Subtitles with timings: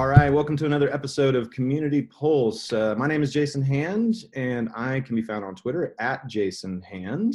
[0.00, 2.72] All right, welcome to another episode of Community Pulse.
[2.72, 6.80] Uh, my name is Jason Hand, and I can be found on Twitter at Jason
[6.80, 7.34] Hand.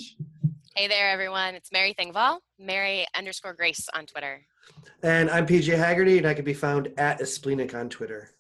[0.76, 1.54] Hey there, everyone.
[1.54, 4.42] It's Mary Thengvall, Mary underscore Grace on Twitter.
[5.04, 8.32] And I'm PJ Haggerty, and I can be found at aspleenic on Twitter.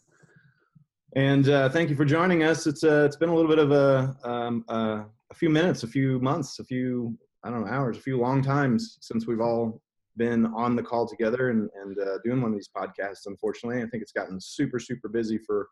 [1.15, 2.65] And uh, thank you for joining us.
[2.65, 5.87] It's uh, it's been a little bit of a um, uh, a few minutes, a
[5.87, 9.83] few months, a few I don't know hours, a few long times since we've all
[10.17, 13.25] been on the call together and, and uh, doing one of these podcasts.
[13.25, 15.67] Unfortunately, I think it's gotten super, super busy for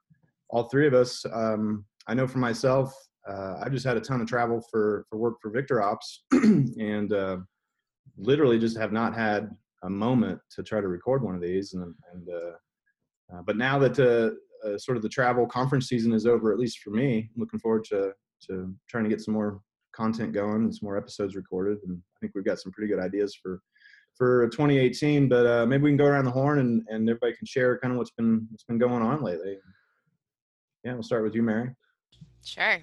[0.49, 1.25] all three of us.
[1.31, 2.93] Um, I know for myself,
[3.29, 6.19] uh, I've just had a ton of travel for, for work for VictorOps
[6.79, 7.37] and uh,
[8.17, 9.49] literally just have not had
[9.83, 11.73] a moment to try to record one of these.
[11.73, 16.25] And, and uh, uh, but now that uh, sort of the travel conference season is
[16.25, 18.11] over, at least for me, I'm looking forward to,
[18.47, 19.61] to trying to get some more
[19.95, 21.77] content going and some more episodes recorded.
[21.87, 23.61] And I think we've got some pretty good ideas for
[24.15, 25.29] for 2018.
[25.29, 27.91] But uh, maybe we can go around the horn and, and everybody can share kind
[27.91, 29.57] of what's been what's been going on lately.
[30.83, 31.69] Yeah, we'll start with you, Mary.
[32.43, 32.79] Sure.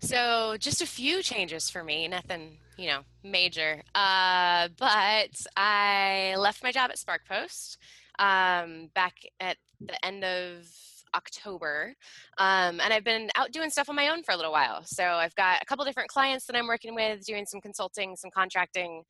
[0.00, 3.82] So just a few changes for me, nothing, you know, major.
[3.94, 7.78] Uh, but I left my job at SparkPost
[8.18, 10.68] um, back at the end of
[11.14, 11.94] October.
[12.38, 14.82] Um, and I've been out doing stuff on my own for a little while.
[14.84, 18.30] So I've got a couple different clients that I'm working with, doing some consulting, some
[18.30, 19.04] contracting.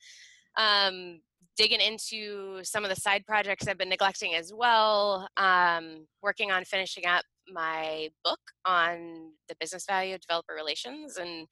[0.57, 1.21] Um,
[1.57, 6.65] digging into some of the side projects I've been neglecting as well, um, working on
[6.65, 11.47] finishing up my book on the business value of developer relations and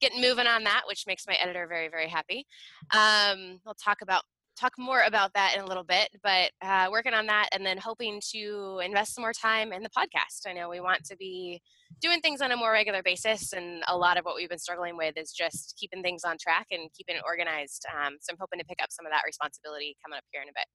[0.00, 2.46] getting moving on that, which makes my editor very, very happy.
[2.92, 4.22] Um, we'll talk about
[4.58, 7.78] talk more about that in a little bit, but uh, working on that and then
[7.78, 10.46] hoping to invest some more time in the podcast.
[10.46, 11.62] I know we want to be
[12.00, 14.96] doing things on a more regular basis, and a lot of what we've been struggling
[14.96, 17.86] with is just keeping things on track and keeping it organized.
[17.94, 20.48] Um, so I'm hoping to pick up some of that responsibility coming up here in
[20.48, 20.66] a bit.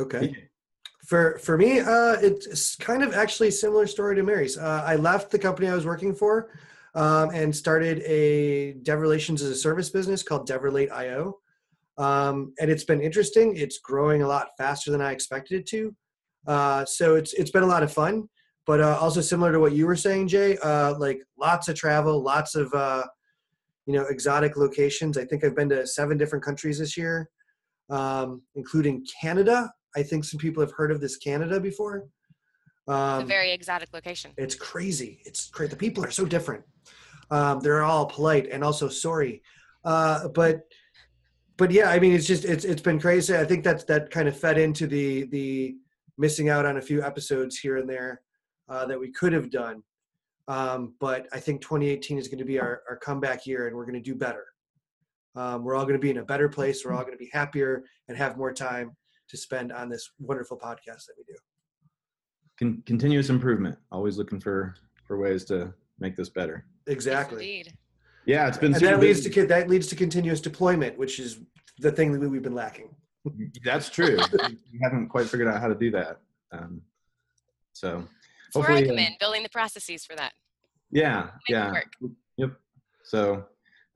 [0.00, 0.48] Okay.
[1.06, 4.56] For for me, uh, it's kind of actually similar story to Mary's.
[4.56, 6.50] Uh, I left the company I was working for
[6.94, 11.38] um, and started a dev relations as a service business called DevRelate.io.
[11.96, 13.56] Um, and it's been interesting.
[13.56, 15.94] It's growing a lot faster than I expected it to.
[16.46, 18.28] Uh, so it's it's been a lot of fun,
[18.66, 20.58] but uh, also similar to what you were saying, Jay.
[20.58, 23.04] Uh, like lots of travel, lots of uh,
[23.86, 25.16] you know exotic locations.
[25.16, 27.30] I think I've been to seven different countries this year,
[27.90, 29.72] um, including Canada.
[29.96, 32.04] I think some people have heard of this Canada before.
[32.86, 34.32] Um, a very exotic location.
[34.36, 35.22] It's crazy.
[35.24, 35.70] It's great.
[35.70, 36.64] The people are so different.
[37.30, 39.42] Um, they're all polite and also sorry.
[39.84, 40.66] Uh, but
[41.56, 43.36] but yeah, I mean, it's just it's it's been crazy.
[43.36, 45.76] I think that's that kind of fed into the the
[46.18, 48.20] missing out on a few episodes here and there
[48.68, 49.82] uh, that we could have done.
[50.46, 53.86] Um, but I think 2018 is going to be our, our comeback year, and we're
[53.86, 54.44] going to do better.
[55.34, 56.84] Um, we're all going to be in a better place.
[56.84, 58.94] We're all going to be happier and have more time
[59.28, 61.34] to spend on this wonderful podcast that we do.
[62.58, 63.78] Con- continuous improvement.
[63.90, 64.74] Always looking for
[65.06, 66.64] for ways to make this better.
[66.86, 67.64] Exactly.
[67.66, 67.74] Yes,
[68.26, 68.74] yeah, it's been.
[68.74, 71.40] And that leads to that leads to continuous deployment, which is
[71.78, 72.94] the thing that we've been lacking.
[73.64, 74.18] That's true.
[74.32, 76.20] we haven't quite figured out how to do that.
[76.52, 76.82] Um,
[77.72, 78.06] so
[78.54, 80.32] That's where I come uh, in, building the processes for that.
[80.90, 81.72] Yeah, yeah.
[82.36, 82.52] Yep.
[83.02, 83.44] So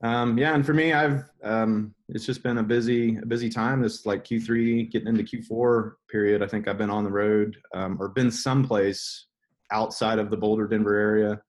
[0.02, 3.82] um, yeah, and for me, I've um, it's just been a busy a busy time.
[3.82, 6.42] This like Q3 getting into Q4 period.
[6.42, 9.26] I think I've been on the road um, or been someplace
[9.72, 11.40] outside of the Boulder, Denver area,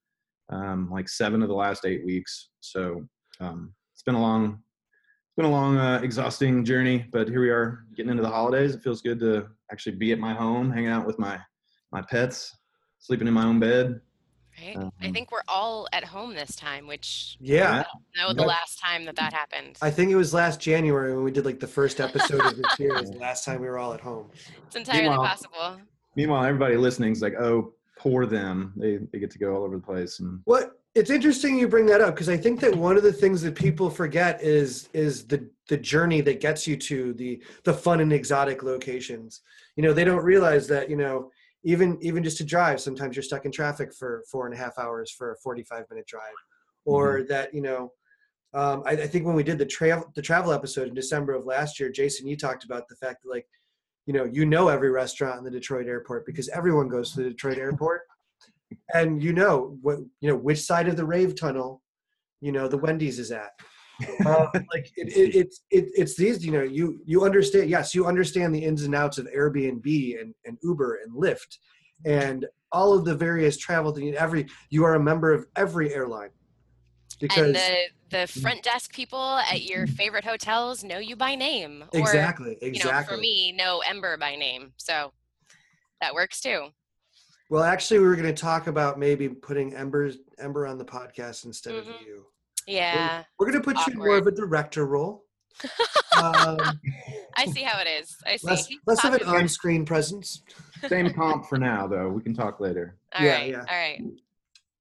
[0.50, 2.50] um, like seven of the last eight weeks.
[2.60, 3.06] So
[3.40, 4.64] um, it's been a long
[5.30, 8.74] it's been a long, uh, exhausting journey, but here we are getting into the holidays.
[8.74, 11.40] It feels good to actually be at my home, hanging out with my
[11.92, 12.58] my pets,
[12.98, 14.02] sleeping in my own bed.
[14.62, 14.78] Right.
[14.78, 17.84] Um, I think we're all at home this time, which yeah,
[18.18, 19.78] I know the last time that that happened.
[19.82, 22.72] I think it was last January when we did like the first episode of this
[22.78, 23.10] series.
[23.12, 24.30] last time we were all at home.
[24.68, 25.82] It's entirely meanwhile, possible.
[26.16, 28.74] Meanwhile, everybody listening is like, "Oh, poor them.
[28.76, 31.86] They they get to go all over the place." And what it's interesting you bring
[31.86, 35.26] that up because I think that one of the things that people forget is is
[35.28, 39.42] the the journey that gets you to the the fun and exotic locations.
[39.76, 41.32] You know, they don't realize that you know
[41.64, 44.78] even even just to drive, sometimes you're stuck in traffic for four and a half
[44.78, 46.24] hours for a 45 minute drive,
[46.86, 47.28] or mm-hmm.
[47.30, 47.92] that you know.
[48.52, 51.46] Um, I, I think when we did the travel the travel episode in December of
[51.46, 53.46] last year, Jason, you talked about the fact that like,
[54.08, 57.30] you know, you know every restaurant in the Detroit airport because everyone goes to the
[57.30, 58.02] Detroit airport
[58.94, 61.82] and you know what you know which side of the rave tunnel
[62.42, 63.52] you know the wendy's is at
[64.26, 68.06] uh, like it, it, it's it, it's these you know you you understand yes you
[68.06, 71.58] understand the ins and outs of airbnb and, and uber and lyft
[72.06, 76.30] and all of the various travel things every you are a member of every airline
[77.20, 77.78] because and the
[78.10, 81.84] the front desk people at your favorite hotels know you by name.
[81.94, 83.16] Or, exactly, You know, exactly.
[83.16, 84.74] for me, know Ember by name.
[84.78, 85.12] So
[86.02, 86.70] that works too.
[87.50, 91.46] Well, actually, we were going to talk about maybe putting Ember's Ember on the podcast
[91.46, 92.02] instead of Mhm.
[92.02, 92.26] you.
[92.70, 95.24] Yeah, We're going to put you in more of a director role.
[96.22, 96.58] um,
[97.36, 98.16] I see how it is.
[98.26, 98.48] I see.
[98.48, 100.44] less, less of an on-screen presence.
[100.88, 102.10] Same comp for now, though.
[102.10, 102.96] We can talk later.
[103.16, 103.66] All Yeah, right, yeah.
[103.70, 104.02] All right.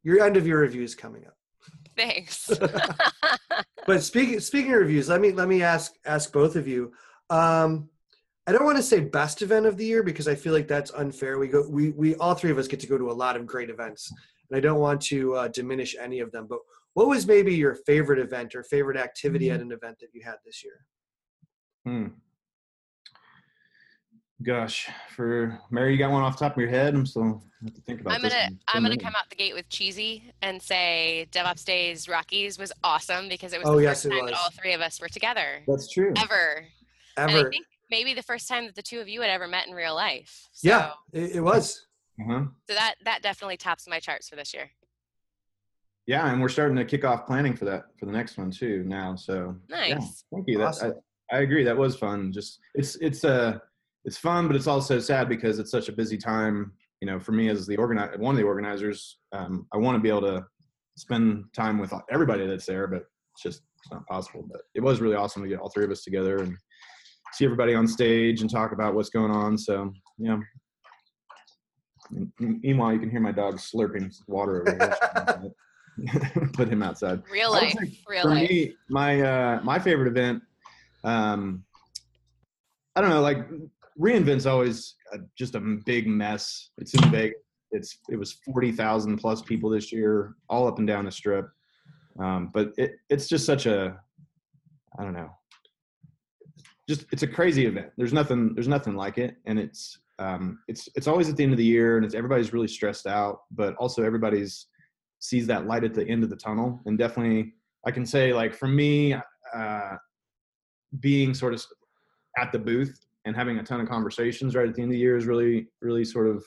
[0.04, 1.36] Your end of your review is coming up.
[1.96, 2.50] Thanks.
[3.88, 6.92] But speaking speaking of reviews, let me let me ask ask both of you.
[7.30, 7.88] Um,
[8.46, 10.90] I don't want to say best event of the year because I feel like that's
[10.90, 11.38] unfair.
[11.38, 13.46] We go we we all three of us get to go to a lot of
[13.46, 14.12] great events,
[14.50, 16.46] and I don't want to uh, diminish any of them.
[16.46, 16.58] But
[16.94, 20.36] what was maybe your favorite event or favorite activity at an event that you had
[20.44, 20.84] this year?
[21.84, 22.06] Hmm.
[24.40, 26.94] Gosh, for Mary, you got one off the top of your head?
[26.94, 28.32] I'm still I have to think about I'm this.
[28.32, 28.58] gonna one.
[28.68, 33.28] I'm gonna come out the gate with cheesy and say DevOps Days Rockies was awesome
[33.28, 34.34] because it was Oh, the yes, first it time was.
[34.40, 36.12] all three of us were together That's true.
[36.16, 36.64] ever.
[37.16, 37.50] And I Ever?
[37.50, 39.96] think maybe the first time that the two of you had ever met in real
[39.96, 40.48] life.
[40.52, 41.84] So, yeah, it, it was.
[42.20, 42.44] Uh-huh.
[42.68, 44.70] So that that definitely tops my charts for this year.
[46.08, 48.82] Yeah, and we're starting to kick off planning for that for the next one too
[48.86, 49.14] now.
[49.14, 50.24] So yeah, Nice.
[50.32, 50.56] thank you.
[50.56, 50.82] That,
[51.30, 51.62] I, I agree.
[51.64, 52.32] That was fun.
[52.32, 53.58] Just it's it's uh
[54.06, 56.72] it's fun, but it's also sad because it's such a busy time.
[57.02, 60.00] You know, for me as the organi- one of the organizers, um, I want to
[60.02, 60.46] be able to
[60.96, 63.02] spend time with everybody that's there, but
[63.34, 64.48] it's just it's not possible.
[64.50, 66.56] But it was really awesome to get all three of us together and
[67.34, 69.58] see everybody on stage and talk about what's going on.
[69.58, 70.38] So yeah.
[72.12, 74.70] And meanwhile, you can hear my dog slurping water over
[75.42, 75.52] here.
[76.52, 77.22] Put him outside.
[77.30, 77.74] Real life.
[78.08, 78.48] Real for life.
[78.48, 80.42] me, my uh, my favorite event,
[81.04, 81.64] um,
[82.96, 83.46] I don't know, like
[83.96, 86.70] re:Invent's always a, just a big mess.
[86.78, 87.38] It's in Vegas.
[87.70, 91.48] It's it was forty thousand plus people this year, all up and down the strip.
[92.18, 94.00] Um, but it it's just such a,
[94.98, 95.30] I don't know,
[96.88, 97.90] just it's a crazy event.
[97.96, 101.52] There's nothing there's nothing like it, and it's um, it's it's always at the end
[101.52, 104.66] of the year, and it's everybody's really stressed out, but also everybody's
[105.20, 107.54] sees that light at the end of the tunnel, and definitely
[107.86, 109.14] I can say like for me,
[109.54, 109.96] uh,
[111.00, 111.64] being sort of
[112.38, 114.98] at the booth and having a ton of conversations right at the end of the
[114.98, 116.44] year is really really sort of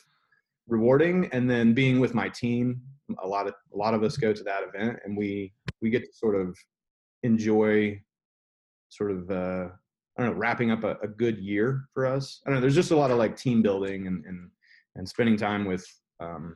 [0.67, 2.81] rewarding and then being with my team
[3.23, 6.03] a lot of a lot of us go to that event and we we get
[6.03, 6.57] to sort of
[7.23, 7.99] enjoy
[8.89, 9.67] sort of uh
[10.17, 12.41] I don't know, wrapping up a, a good year for us.
[12.45, 12.61] I don't know.
[12.61, 14.49] There's just a lot of like team building and and
[14.95, 15.85] and spending time with,
[16.19, 16.55] um,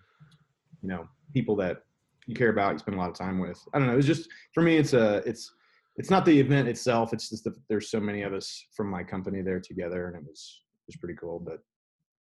[0.82, 1.84] you know, people that
[2.28, 2.74] you care about.
[2.74, 3.62] You spend a lot of time with.
[3.74, 3.98] I don't know.
[3.98, 4.78] It's just for me.
[4.78, 5.52] It's a it's
[5.98, 7.14] it's not the event itself.
[7.14, 10.24] It's just that there's so many of us from my company there together, and it
[10.28, 11.40] was it was pretty cool.
[11.40, 11.60] But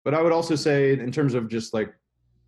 [0.06, 1.94] but I would also say in terms of just like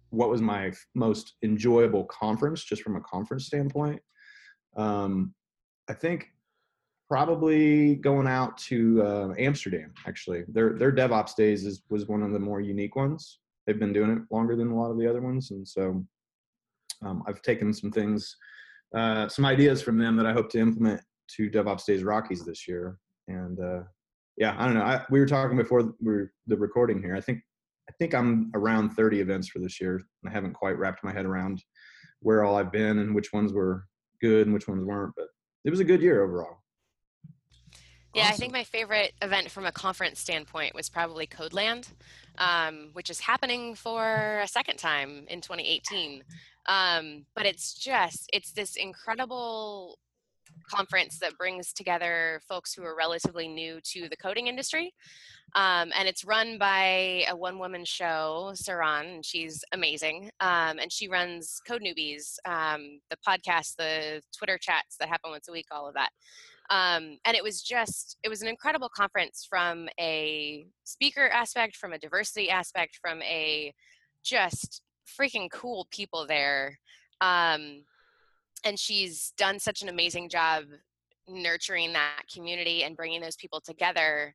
[0.10, 4.02] what was my most enjoyable conference, just from a conference standpoint,
[4.78, 5.34] um,
[5.90, 6.28] I think
[7.10, 9.94] probably going out to uh, Amsterdam.
[10.08, 13.40] Actually, their their DevOps days is was one of the more unique ones.
[13.68, 16.06] They've been doing it longer than a lot of the other ones, and so
[17.06, 18.36] um, I've taken some things,
[18.96, 21.02] uh, some ideas from them that I hope to implement
[21.36, 22.98] to DevOps Days Rockies this year.
[23.28, 23.84] And uh,
[24.38, 24.84] yeah, I don't know.
[24.84, 27.16] I, we were talking before we were, the recording here.
[27.16, 27.42] I think
[27.90, 30.02] I think I'm around 30 events for this year.
[30.26, 31.62] I haven't quite wrapped my head around
[32.22, 33.86] where all I've been and which ones were
[34.22, 35.14] good and which ones weren't.
[35.18, 35.28] But
[35.66, 36.62] it was a good year overall.
[38.14, 41.88] Yeah, I think my favorite event from a conference standpoint was probably Codeland,
[42.38, 46.24] um, which is happening for a second time in 2018.
[46.68, 49.98] Um, but it's just, it's this incredible
[50.70, 54.94] conference that brings together folks who are relatively new to the coding industry.
[55.56, 60.30] Um, and it's run by a one woman show, Saron, and she's amazing.
[60.40, 65.50] Um, and she runs Code Newbies, um, the podcast, the Twitter chats that happen once
[65.50, 66.12] a week, all of that
[66.72, 71.92] um, and it was just it was an incredible conference from a speaker aspect from
[71.92, 73.74] a diversity aspect from a
[74.24, 74.82] just
[75.20, 76.80] freaking cool people there
[77.22, 77.84] um,
[78.64, 80.66] and she's done such an amazing job
[81.28, 84.34] nurturing that community and bringing those people together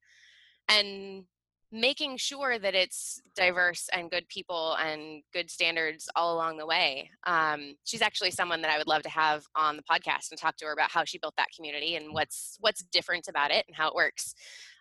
[0.68, 1.24] and
[1.72, 7.10] making sure that it's diverse and good people and good standards all along the way.
[7.26, 10.56] Um, she's actually someone that I would love to have on the podcast and talk
[10.58, 13.76] to her about how she built that community and what's what's different about it and
[13.76, 14.34] how it works.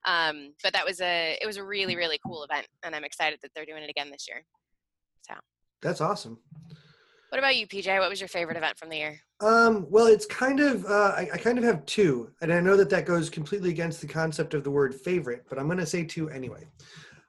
[0.05, 3.39] Um, but that was a it was a really really cool event, and I'm excited
[3.41, 4.45] that they're doing it again this year.
[5.81, 6.39] That's awesome.
[7.29, 7.99] What about you, PJ?
[7.99, 9.19] What was your favorite event from the year?
[9.41, 12.77] Um, well, it's kind of uh, I, I kind of have two, and I know
[12.77, 15.85] that that goes completely against the concept of the word favorite, but I'm going to
[15.85, 16.67] say two anyway.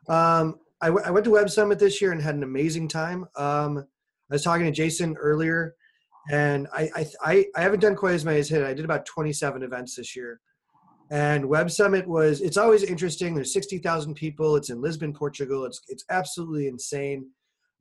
[0.08, 3.24] Um, I, w- I went to Web Summit this year and had an amazing time.
[3.36, 5.74] Um, I was talking to Jason earlier,
[6.30, 8.62] And I, I, I, I haven't done quite as many as hit.
[8.62, 10.40] I did about 27 events this year.
[11.10, 13.34] And Web Summit was, it's always interesting.
[13.34, 14.56] There's 60,000 people.
[14.56, 15.64] It's in Lisbon, Portugal.
[15.64, 17.30] It's, it's absolutely insane.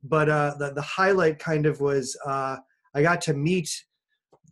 [0.08, 2.56] But uh, the, the highlight kind of was uh,
[2.94, 3.84] I got to meet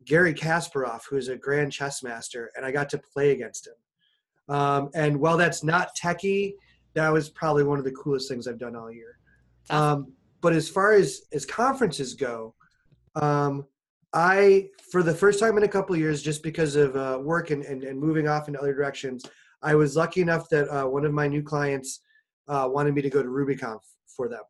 [0.04, 4.54] Garry Kasparov, who's a grand chess master, and I got to play against him.
[4.54, 6.54] Um, and while that's not techie,
[6.94, 9.18] that was probably one of the coolest things I've done all year.
[9.70, 12.54] Um, but as far as as conferences go,
[13.14, 13.64] um,
[14.12, 17.64] I for the first time in a couple years, just because of uh, work and,
[17.64, 19.24] and, and moving off in other directions,
[19.62, 22.00] I was lucky enough that uh, one of my new clients
[22.48, 24.42] uh, wanted me to go to RubyConf for them.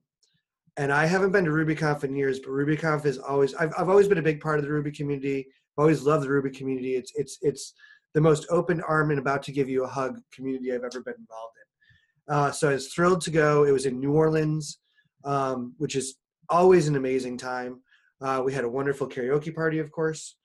[0.76, 4.08] And I haven't been to RubyConf in years, but RubyConf is always I've I've always
[4.08, 5.46] been a big part of the Ruby community.
[5.48, 6.96] I've always loved the Ruby community.
[6.96, 7.74] It's it's it's
[8.14, 11.14] the most open arm and about to give you a hug community I've ever been
[11.18, 12.34] involved in.
[12.34, 13.64] Uh, so I was thrilled to go.
[13.64, 14.78] It was in New Orleans
[15.24, 16.16] um, which is
[16.48, 17.80] always an amazing time.
[18.20, 20.36] Uh, we had a wonderful karaoke party, of course,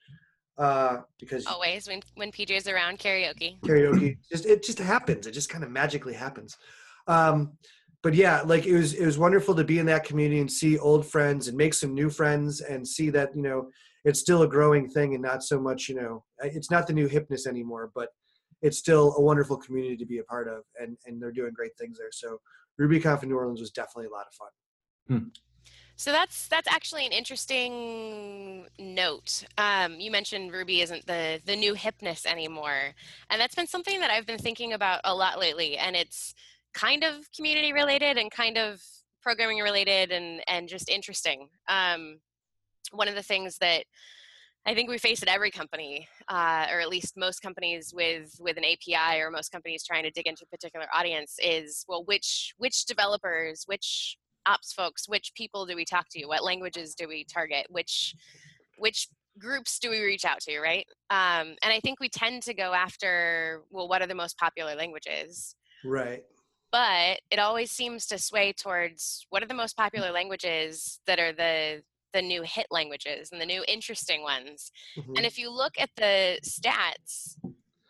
[0.58, 3.60] uh, because always when when PJ's around karaoke.
[3.62, 5.28] Karaoke just it just happens.
[5.28, 6.58] It just kind of magically happens.
[7.08, 7.54] Um,
[8.02, 10.78] but yeah, like it was it was wonderful to be in that community and see
[10.78, 13.70] old friends and make some new friends and see that you know
[14.06, 17.08] it's still a growing thing and not so much you know it's not the new
[17.08, 18.10] hipness anymore, but
[18.62, 21.78] it's still a wonderful community to be a part of and and they're doing great
[21.78, 22.12] things there.
[22.12, 22.40] So
[22.80, 24.50] RubyConf in New Orleans was definitely a lot of fun.
[25.08, 25.28] Hmm.
[25.98, 29.44] So that's that's actually an interesting note.
[29.58, 32.96] Um, you mentioned Ruby isn't the the new hipness anymore,
[33.30, 35.78] and that's been something that I've been thinking about a lot lately.
[35.78, 36.34] And it's
[36.74, 38.82] kind of community related and kind of
[39.22, 41.50] programming related and and just interesting.
[41.68, 42.20] Um,
[42.92, 43.84] one of the things that
[44.66, 48.58] I think we face at every company, uh, or at least most companies with with
[48.58, 52.54] an API, or most companies trying to dig into a particular audience, is well, which
[52.58, 56.26] which developers, which ops folks which people do we talk to?
[56.26, 57.68] What languages do we target?
[57.70, 58.16] Which
[58.78, 59.08] which
[59.38, 60.86] groups do we reach out to right?
[61.10, 64.76] Um, and i think we tend to go after well what are the most popular
[64.76, 65.56] languages?
[65.86, 66.24] Right
[66.72, 71.34] but it always seems to sway towards what are the most popular languages that are
[71.34, 75.14] the the new hit languages and the new interesting ones mm-hmm.
[75.16, 77.38] and if you look at the stats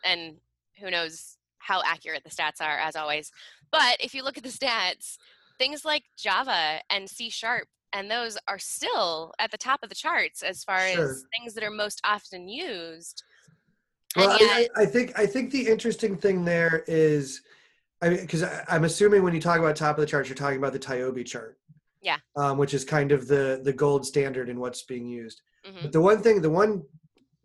[0.04, 0.36] and
[0.78, 3.30] who knows how accurate the stats are as always
[3.70, 5.16] but if you look at the stats
[5.60, 9.94] things like Java and C sharp and those are still at the top of the
[9.94, 11.10] charts as far sure.
[11.10, 13.22] as things that are most often used.
[14.16, 17.42] Well, yet, I, I, think I think the interesting thing there is,
[18.02, 20.58] I mean, because I'm assuming when you talk about top of the charts, you're talking
[20.58, 21.58] about the TIOBE chart.
[22.02, 22.16] Yeah.
[22.34, 25.42] Um, which is kind of the the gold standard in what's being used.
[25.66, 25.82] Mm-hmm.
[25.82, 26.82] But the one thing, the one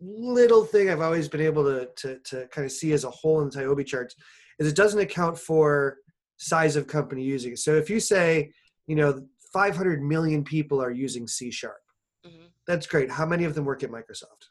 [0.00, 3.42] little thing I've always been able to to to kind of see as a whole
[3.42, 4.16] in the TIOBE charts
[4.58, 5.98] is it doesn't account for
[6.38, 7.58] size of company using it.
[7.58, 8.52] So if you say,
[8.86, 11.80] you know, 500 million people are using C sharp,
[12.26, 12.46] mm-hmm.
[12.66, 13.10] that's great.
[13.10, 14.48] How many of them work at Microsoft?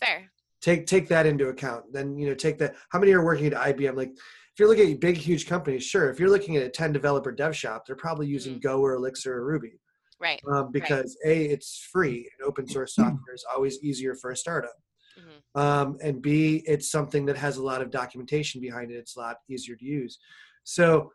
[0.00, 0.30] Fair.
[0.60, 1.92] Take take that into account.
[1.92, 2.76] Then you know, take that.
[2.90, 3.96] How many are working at IBM?
[3.96, 4.12] Like,
[4.52, 6.10] if you're looking at big, huge companies, sure.
[6.10, 8.68] If you're looking at a 10 developer dev shop, they're probably using mm-hmm.
[8.68, 9.80] Go or Elixir or Ruby.
[10.20, 10.40] Right.
[10.52, 11.32] Um, because right.
[11.32, 14.74] a, it's free and open source software is always easier for a startup.
[15.18, 15.60] Mm-hmm.
[15.60, 18.96] Um, and B, it's something that has a lot of documentation behind it.
[18.96, 20.18] It's a lot easier to use.
[20.64, 21.10] So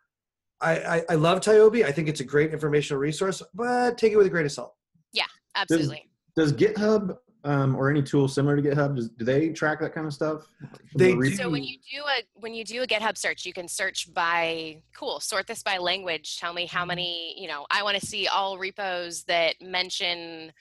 [0.60, 1.86] I, I, I love TIOBE.
[1.86, 4.74] I think it's a great informational resource, but take it with a grain of salt.
[5.14, 5.26] Yeah,
[5.56, 6.10] absolutely.
[6.36, 9.94] Does, does GitHub um, or any tool similar to GitHub, does, do they track that
[9.94, 10.48] kind of stuff?
[10.96, 11.32] They do.
[11.32, 14.82] So when you do a when you do a GitHub search, you can search by
[14.96, 16.38] cool, sort this by language.
[16.40, 20.52] Tell me how many, you know, I want to see all repos that mention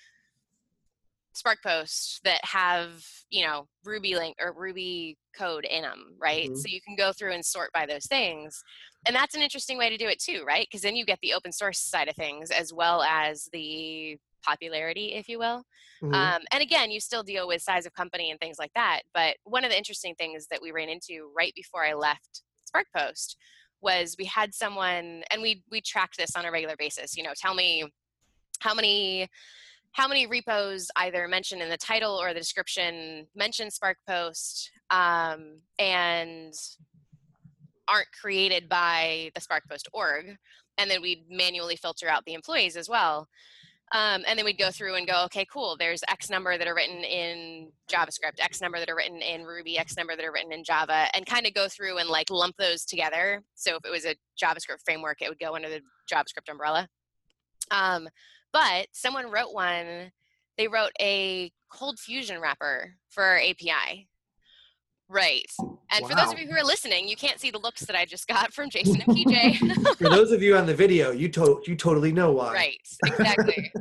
[1.36, 6.46] Spark posts that have, you know, Ruby link or Ruby code in them, right?
[6.46, 6.56] Mm-hmm.
[6.56, 8.62] So you can go through and sort by those things.
[9.06, 10.66] And that's an interesting way to do it too, right?
[10.66, 15.14] Because then you get the open source side of things as well as the popularity,
[15.14, 15.64] if you will.
[16.02, 16.14] Mm-hmm.
[16.14, 19.02] Um, and again, you still deal with size of company and things like that.
[19.14, 22.42] But one of the interesting things that we ran into right before I left
[22.74, 23.36] SparkPost
[23.80, 27.16] was we had someone, and we we tracked this on a regular basis.
[27.16, 27.84] You know, tell me
[28.60, 29.28] how many
[29.92, 36.52] how many repos either mentioned in the title or the description mention SparkPost um, and
[37.88, 40.36] aren't created by the SparkPost org.
[40.78, 43.28] And then we'd manually filter out the employees as well.
[43.92, 45.76] Um, and then we'd go through and go, okay, cool.
[45.78, 49.78] There's X number that are written in JavaScript, X number that are written in Ruby,
[49.78, 52.56] X number that are written in Java, and kind of go through and like lump
[52.56, 53.42] those together.
[53.54, 56.88] So if it was a JavaScript framework, it would go under the JavaScript umbrella.
[57.70, 58.08] Um,
[58.52, 60.10] but someone wrote one,
[60.58, 64.08] they wrote a ColdFusion wrapper for our API.
[65.08, 65.46] Right.
[65.92, 66.08] And wow.
[66.08, 68.26] for those of you who are listening, you can't see the looks that I just
[68.26, 69.96] got from Jason and PJ.
[69.98, 72.52] for those of you on the video, you to- you totally know why.
[72.52, 72.88] Right.
[73.04, 73.72] Exactly.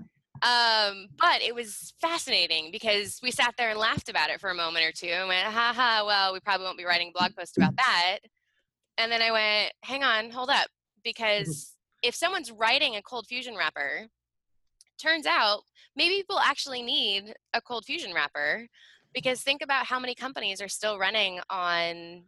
[0.41, 4.55] Um, but it was fascinating because we sat there and laughed about it for a
[4.55, 7.35] moment or two and went, ha ha, well, we probably won't be writing a blog
[7.35, 8.19] post about that.
[8.97, 10.67] And then I went, hang on, hold up.
[11.03, 14.07] Because if someone's writing a ColdFusion wrapper,
[15.01, 15.61] turns out
[15.95, 18.67] maybe people actually need a ColdFusion wrapper
[19.15, 22.25] because think about how many companies are still running on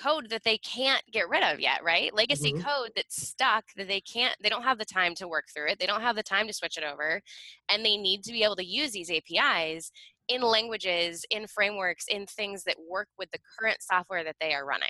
[0.00, 2.14] code that they can't get rid of yet right?
[2.14, 2.64] Legacy Mhm.
[2.64, 5.78] code that's stuck that they can't they don't have the time to work through it.
[5.78, 7.20] They don't have the time to switch it over.
[7.68, 9.90] And they need to be able to use these apis
[10.28, 14.64] in languages in frameworks in things that work with the current software that they are
[14.64, 14.88] running.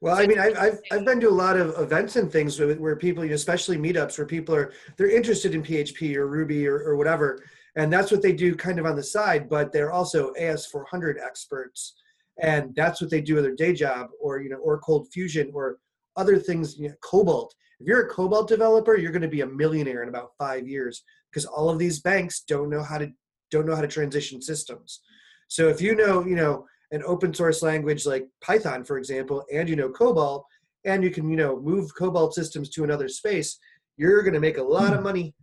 [0.00, 2.74] Well, I mean, I've, I've, I've been to a lot of events and things where,
[2.74, 6.68] where people, you know, especially meetups, where people are they're interested in PHP or Ruby
[6.68, 7.42] or, or whatever,
[7.78, 9.48] and that's what they do kind of on the side.
[9.48, 11.94] But they're also AS400 experts,
[12.40, 15.78] and that's what they do with their day job, or you know, or ColdFusion or
[16.16, 16.76] other things.
[16.78, 17.48] You know, COBOL.
[17.80, 21.04] If you're a COBOL developer, you're going to be a millionaire in about five years
[21.30, 23.10] because all of these banks don't know how to
[23.50, 25.00] don't know how to transition systems.
[25.46, 29.68] So if you know, you know an open source language like Python, for example, and
[29.68, 30.42] you know COBOL
[30.84, 33.58] and you can you know move COBOL systems to another space,
[33.96, 35.04] you're going to make a lot of hmm.
[35.04, 35.34] money,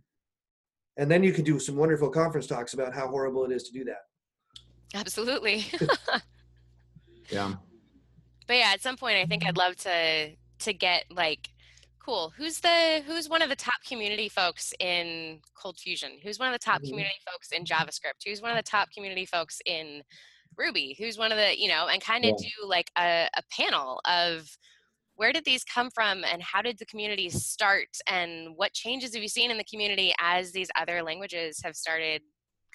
[0.96, 3.72] and then you can do some wonderful conference talks about how horrible it is to
[3.72, 4.04] do that.
[4.94, 5.64] absolutely
[7.30, 7.54] Yeah.
[8.46, 11.48] but yeah at some point i think i'd love to to get like
[11.98, 16.52] cool who's the who's one of the top community folks in ColdFusion who's one of
[16.54, 16.90] the top Mhm.
[16.90, 20.02] community folks in javascript who's one of the top community folks in
[20.56, 22.48] ruby who's one of the you know and kind of Yeah.
[22.60, 24.48] do like a, a panel of
[25.16, 29.22] where did these come from and how did the community start and what changes have
[29.22, 32.22] you seen in the community as these other languages have started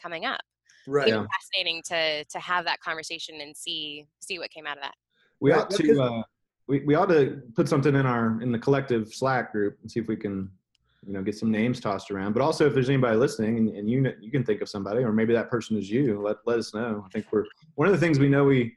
[0.02, 0.42] coming up
[0.88, 1.08] Right.
[1.08, 1.26] Yeah.
[1.40, 4.96] Fascinating to to have that conversation and see see what came out of that
[5.40, 6.24] We ought to uh,
[6.68, 10.00] we, we ought to put something in our in the collective Slack group and see
[10.00, 10.50] if we can
[11.06, 12.34] you know get some names tossed around.
[12.34, 15.04] But also if there's anybody listening and, and you kn- you can think of somebody
[15.04, 17.04] or maybe that person is you, let let us know.
[17.06, 17.46] I think we're
[17.76, 18.76] one of the things we know we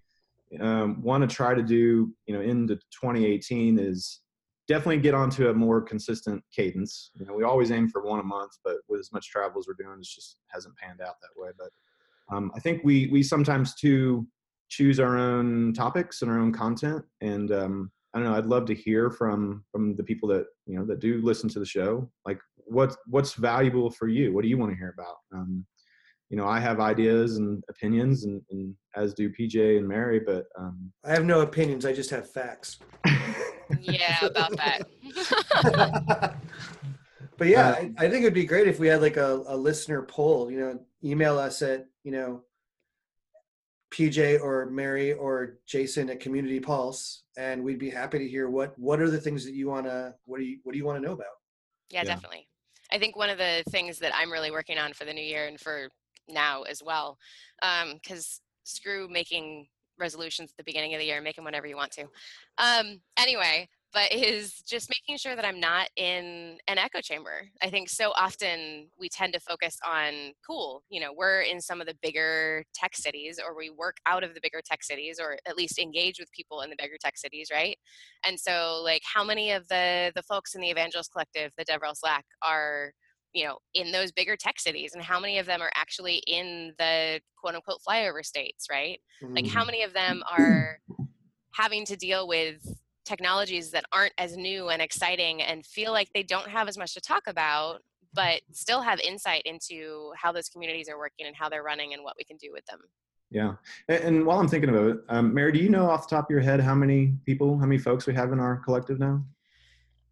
[0.60, 4.20] um, want to try to do you know into 2018 is
[4.66, 7.10] definitely get onto a more consistent cadence.
[7.18, 9.66] You know we always aim for one a month, but with as much travel as
[9.66, 11.50] we're doing, it just hasn't panned out that way.
[11.58, 11.70] But
[12.34, 14.26] um, I think we we sometimes too
[14.68, 18.64] choose our own topics and our own content and um, i don't know i'd love
[18.66, 22.10] to hear from from the people that you know that do listen to the show
[22.26, 25.64] like what what's valuable for you what do you want to hear about um,
[26.30, 30.46] you know i have ideas and opinions and, and as do pj and mary but
[30.58, 31.84] um, I have no opinions.
[31.84, 32.78] I just have facts.
[33.80, 34.82] yeah about that
[37.36, 39.56] but yeah, Uh, I, I think it'd be great if we had like a, a
[39.56, 40.50] listener poll.
[40.50, 42.42] You know, email us at you know
[43.92, 48.78] PJ or Mary or Jason at Community Pulse, and we'd be happy to hear what
[48.78, 51.00] what are the things that you want to what do you what do you want
[51.00, 51.26] to know about.
[51.90, 52.14] Yeah, Yeah.
[52.14, 52.48] definitely.
[52.92, 55.46] I think one of the things that I'm really working on for the new year
[55.46, 55.88] and for
[56.28, 57.18] now as well,
[57.60, 59.66] because screw making
[59.98, 62.04] resolutions at the beginning of the year, make them whenever you want to.
[62.58, 67.48] Um, anyway, but is just making sure that I'm not in an echo chamber.
[67.62, 71.80] I think so often we tend to focus on cool, you know, we're in some
[71.80, 75.38] of the bigger tech cities or we work out of the bigger tech cities or
[75.46, 77.76] at least engage with people in the bigger tech cities, right?
[78.26, 81.96] And so like how many of the the folks in the Evangelist Collective, the DevRel
[81.96, 82.92] Slack are
[83.34, 86.72] you know in those bigger tech cities and how many of them are actually in
[86.78, 89.00] the quote unquote flyover states right?
[89.22, 90.78] Like how many of them are
[91.52, 92.56] having to deal with
[93.04, 96.94] technologies that aren't as new and exciting and feel like they don't have as much
[96.94, 97.80] to talk about
[98.14, 102.04] but still have insight into how those communities are working and how they're running and
[102.04, 102.78] what we can do with them?
[103.30, 103.54] Yeah.
[103.88, 106.26] And, and while i'm thinking about it um, mary do you know off the top
[106.26, 109.24] of your head how many people how many folks we have in our collective now?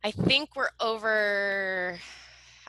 [0.05, 1.97] I think we're over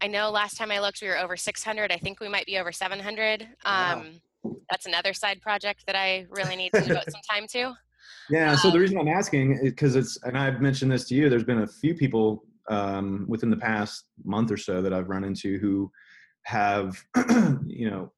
[0.04, 2.58] i know last time i looked we were over 600 i think we might be
[2.60, 4.00] over 700 Wow.
[4.02, 7.74] um, that's another side project that i really need to devote some time to
[8.30, 8.56] Yeah.
[8.56, 11.30] So the Um, reason I'm asking is because it's, and I've mentioned this to you.
[11.30, 15.24] There's been a few people um, within the past month or so that I've run
[15.24, 15.92] into who
[16.44, 16.88] have,
[17.66, 18.12] you know,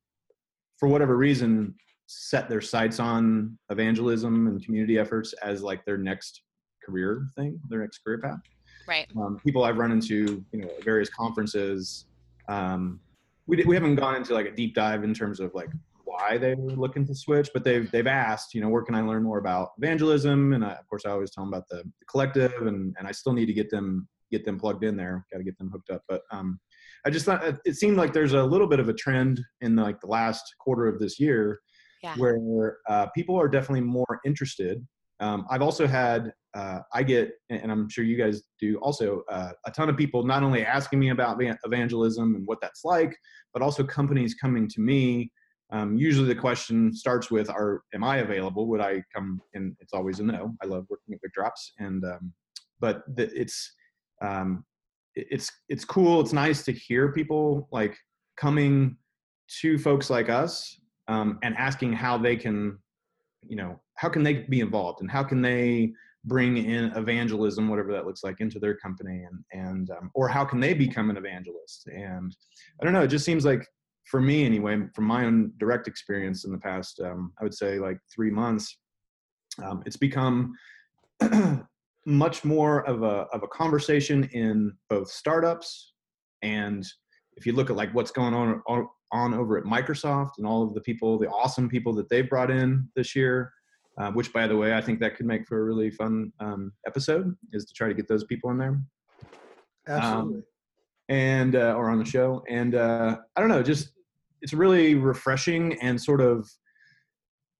[0.79, 1.73] for whatever reason,
[2.07, 6.41] set their sights on evangelism and community efforts as like their next
[6.83, 8.39] career thing, their next career path.
[8.87, 12.05] Right Um, people I've run into, you know, at various conferences.
[12.47, 12.99] Um,
[13.47, 15.69] we we haven't gone into like a deep dive in terms of like
[16.03, 19.01] why they were looking to switch, but they've they've asked, you know, where can I
[19.01, 20.53] learn more about evangelism?
[20.53, 23.11] And I, of course, I always tell them about the, the collective, and and I
[23.11, 25.25] still need to get them get them plugged in there.
[25.31, 26.01] Got to get them hooked up.
[26.09, 26.59] But um,
[27.05, 29.75] I just thought it- it seemed like there's a little bit of a trend in
[29.75, 31.59] like the last quarter of this year
[32.01, 32.15] Yeah.
[32.17, 34.85] where uh, people are definitely more interested
[35.19, 39.51] um, I've also had uh, I get, and I'm sure you guys do also, uh,
[39.65, 43.13] a ton of people not only asking me about evangelism and what that's like,
[43.53, 45.31] but also companies coming to me.
[45.71, 48.67] Um, usually the question starts with, "Are am I available?
[48.67, 50.55] Would I come?" And it's always a no.
[50.63, 52.33] I love working at VictorOps, and um,
[52.79, 53.73] but the, it's
[54.21, 54.63] um,
[55.15, 56.21] it's it's cool.
[56.21, 57.97] It's nice to hear people like
[58.37, 58.95] coming
[59.61, 62.77] to folks like us um, and asking how they can,
[63.47, 65.93] you know, how can they be involved and how can they
[66.25, 70.43] bring in evangelism, whatever that looks like, into their company, and and um, or how
[70.43, 71.87] can they become an evangelist?
[71.87, 72.35] And
[72.79, 73.03] I don't know.
[73.03, 73.67] It just seems like
[74.05, 77.79] for me anyway, from my own direct experience in the past, um, I would say
[77.79, 78.77] like three months,
[79.63, 80.53] um, it's become
[82.05, 85.93] much more of a of a conversation in both startups
[86.41, 86.85] and
[87.37, 88.61] if you look at like what's going on
[89.11, 92.51] on over at Microsoft and all of the people, the awesome people that they've brought
[92.51, 93.51] in this year,
[93.99, 96.71] uh, which by the way, I think that could make for a really fun um,
[96.85, 98.79] episode is to try to get those people in there.
[99.87, 100.37] Absolutely.
[100.37, 100.43] Um,
[101.09, 102.43] and, uh, or on the show.
[102.49, 103.91] And uh, I don't know, just,
[104.41, 106.49] it's really refreshing and sort of,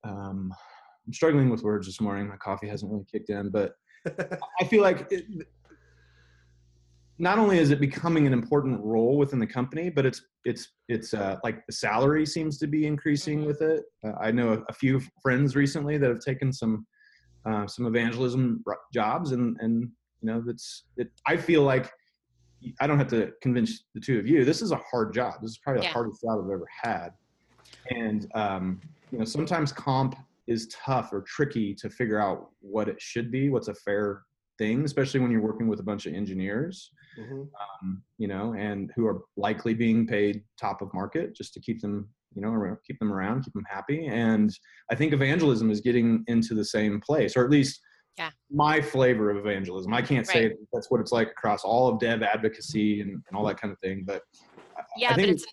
[0.04, 0.54] um,
[1.06, 2.28] I'm struggling with words this morning.
[2.28, 3.74] My coffee hasn't really kicked in, but
[4.60, 5.26] I feel like it,
[7.18, 11.14] not only is it becoming an important role within the company, but it's it's it's
[11.14, 13.48] uh, like the salary seems to be increasing mm-hmm.
[13.48, 13.84] with it.
[14.06, 16.86] Uh, I know a, a, few friends recently that have taken some
[17.46, 19.90] uh, some evangelism jobs, and and
[20.22, 21.10] you know that's it.
[21.26, 21.90] I feel like
[22.82, 24.44] I don't have to convince the two of you.
[24.44, 25.36] This is a hard job.
[25.42, 27.10] This is probably the hardest job I've ever had,
[27.92, 30.16] and um, you know sometimes comp
[30.48, 34.24] is tough or tricky to figure out what it should be, what's a fair
[34.58, 37.42] thing, especially when you're working with a bunch of engineers, mm-hmm.
[37.42, 41.82] um, you know, and who are likely being paid top of market just to keep
[41.82, 44.08] them, you know, keep them around, keep them happy.
[44.08, 44.52] And
[44.92, 47.82] I think evangelism is getting into the same place, or at least
[48.18, 48.30] yeah.
[48.50, 49.94] my flavor of evangelism.
[49.94, 50.52] I can't right.
[50.52, 53.72] say that's what it's like across all of dev advocacy and, and all that kind
[53.72, 54.22] of thing, but
[54.98, 55.46] yeah, I think but it's,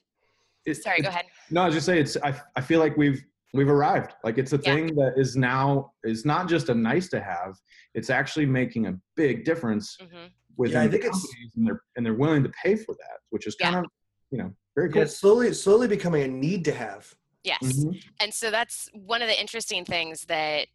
[0.64, 1.26] it's sorry, go ahead.
[1.50, 4.52] No, I was just say it's, I, I feel like we've, we've arrived like it's
[4.52, 4.74] a yeah.
[4.74, 7.54] thing that is now is not just a nice to have
[7.94, 10.26] it's actually making a big difference mm-hmm.
[10.56, 13.46] within yeah, I think it's, and they're and they're willing to pay for that which
[13.46, 13.80] is kind yeah.
[13.80, 13.86] of
[14.30, 17.12] you know very cool yeah, it's slowly slowly becoming a need to have
[17.44, 17.96] yes mm-hmm.
[18.20, 20.66] and so that's one of the interesting things that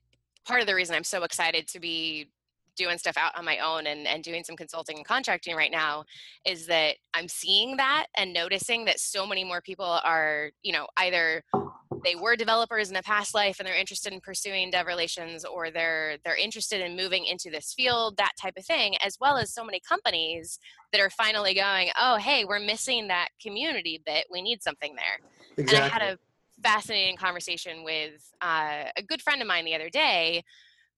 [0.46, 2.30] part of the reason i'm so excited to be
[2.78, 6.06] doing stuff out on my own and, and doing some consulting and contracting right now
[6.46, 10.88] is that I'm seeing that and noticing that so many more people are, you know,
[10.98, 11.44] either
[12.04, 15.72] they were developers in a past life and they're interested in pursuing dev relations or
[15.72, 19.54] they're they're interested in moving into this field that type of thing as well as
[19.54, 20.60] so many companies
[20.92, 24.26] that are finally going oh hey we're missing that community bit.
[24.32, 25.30] We need something there.
[25.58, 25.76] Exactly.
[25.76, 26.18] and i had a
[26.64, 30.44] fascinating conversation with uh, a good friend of mine the other day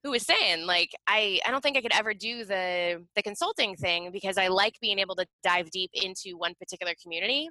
[0.04, 3.76] who was saying like I, I don't think i could ever do the the consulting
[3.76, 7.50] thing because i like being able to dive deep into one particular community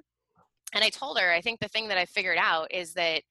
[0.73, 3.21] and i told her i think the thing that i figured out is that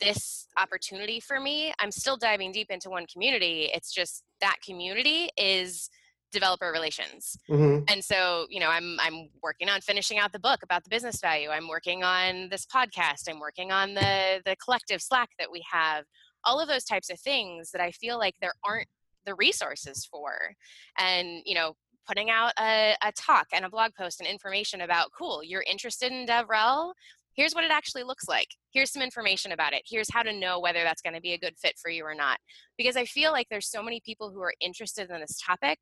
[0.00, 3.70] this opportunity for me i'm still diving deep into one community.
[3.74, 5.90] It's just that community is
[6.32, 7.36] developer relations.
[7.48, 7.84] Mm-hmm.
[7.88, 11.20] and so you know i'm i'm working on finishing out the book about the business
[11.20, 11.48] value.
[11.50, 13.28] I'm working on this podcast.
[13.28, 16.04] I'm working on the the collective slack that we have.
[16.44, 18.88] All of those types of things that i feel like there aren't
[19.26, 20.54] the resources for.
[20.98, 21.74] And you know
[22.06, 26.12] putting out a, a talk and a blog post and information about cool you're interested
[26.12, 26.92] in devrel?
[27.34, 28.48] Here's what it actually looks like.
[28.72, 29.82] Here's some information about it.
[29.88, 32.14] Here's how to know whether that's going to be a good fit for you or
[32.14, 32.38] not.
[32.76, 35.78] Because i feel like there's so many people who are interested in this topic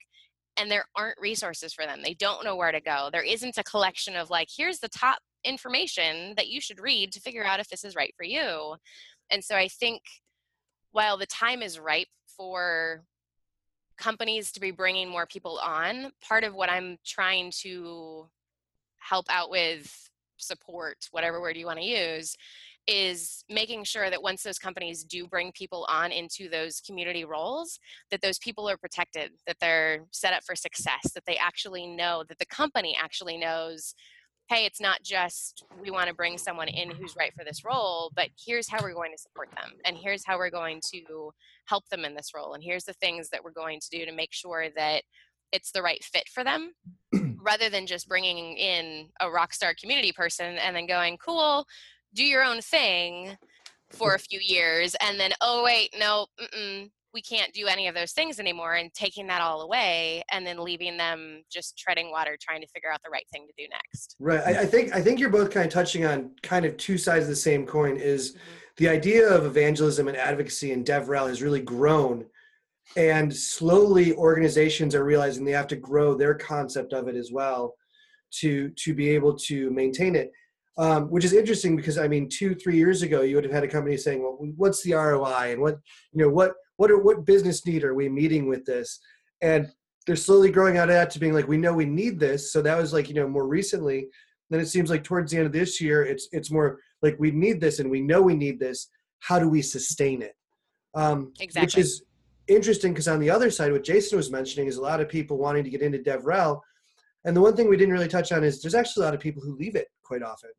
[0.59, 2.01] and there aren't resources for them.
[2.03, 3.09] They don't know where to go.
[3.13, 7.21] There isn't a collection of like here's the top information that you should read to
[7.21, 8.75] figure out if this is right for you.
[9.31, 10.03] And so i think
[10.93, 13.03] while the time is ripe for
[13.99, 18.29] companies to be bringing more people on, part of what I'm trying to
[18.99, 22.37] help out with support, whatever word you want to use,
[22.89, 27.79] is making sure that once those companies do bring people on into those community roles
[28.11, 32.25] that those people are protected that they're set up for success that they actually know
[32.27, 33.95] that the company actually knows
[34.49, 38.11] hey, it's not just we want to bring someone in who's right for this role,
[38.17, 41.31] but here's how we're going to support them, and here's how we're going to
[41.67, 44.13] help them in this role, and here's the things that we're going to do to
[44.13, 45.03] make sure that
[45.53, 46.73] it's the right fit for them
[47.43, 51.65] rather than just bringing in a rock star community person and then going cool
[52.15, 53.37] do your own thing
[53.91, 56.27] for a few years and then oh wait no
[57.19, 60.63] we can't do any of those things anymore and taking that all away and then
[60.63, 64.15] leaving them just treading water trying to figure out the right thing to do next
[64.21, 66.97] right i, I think i think you're both kind of touching on kind of two
[66.97, 68.41] sides of the same coin is mm-hmm.
[68.77, 72.25] the idea of evangelism and advocacy in devrel has really grown
[72.97, 77.75] and slowly organizations are realizing they have to grow their concept of it as well
[78.31, 80.31] to to be able to maintain it
[80.77, 83.65] um, which is interesting because i mean two three years ago you would have had
[83.65, 85.81] a company saying well what's the roi and what
[86.13, 88.99] you know what what are, what business need are we meeting with this?
[89.43, 89.69] And
[90.07, 92.53] they're slowly growing out of that to being like we know we need this.
[92.53, 94.09] So that was like you know more recently
[94.51, 97.31] then it seems like towards the end of this year it's it's more like we
[97.31, 98.89] need this and we know we need this.
[99.21, 100.35] How do we sustain it?
[100.95, 101.67] Um, Exactly.
[101.67, 102.03] which is
[102.47, 105.37] interesting because on the other side what jason was mentioning is a lot of people
[105.37, 106.61] wanting to get into devrel.
[107.25, 109.21] And the one thing we didn't really touch on is there's actually a lot of
[109.21, 110.51] people who leave it quite often.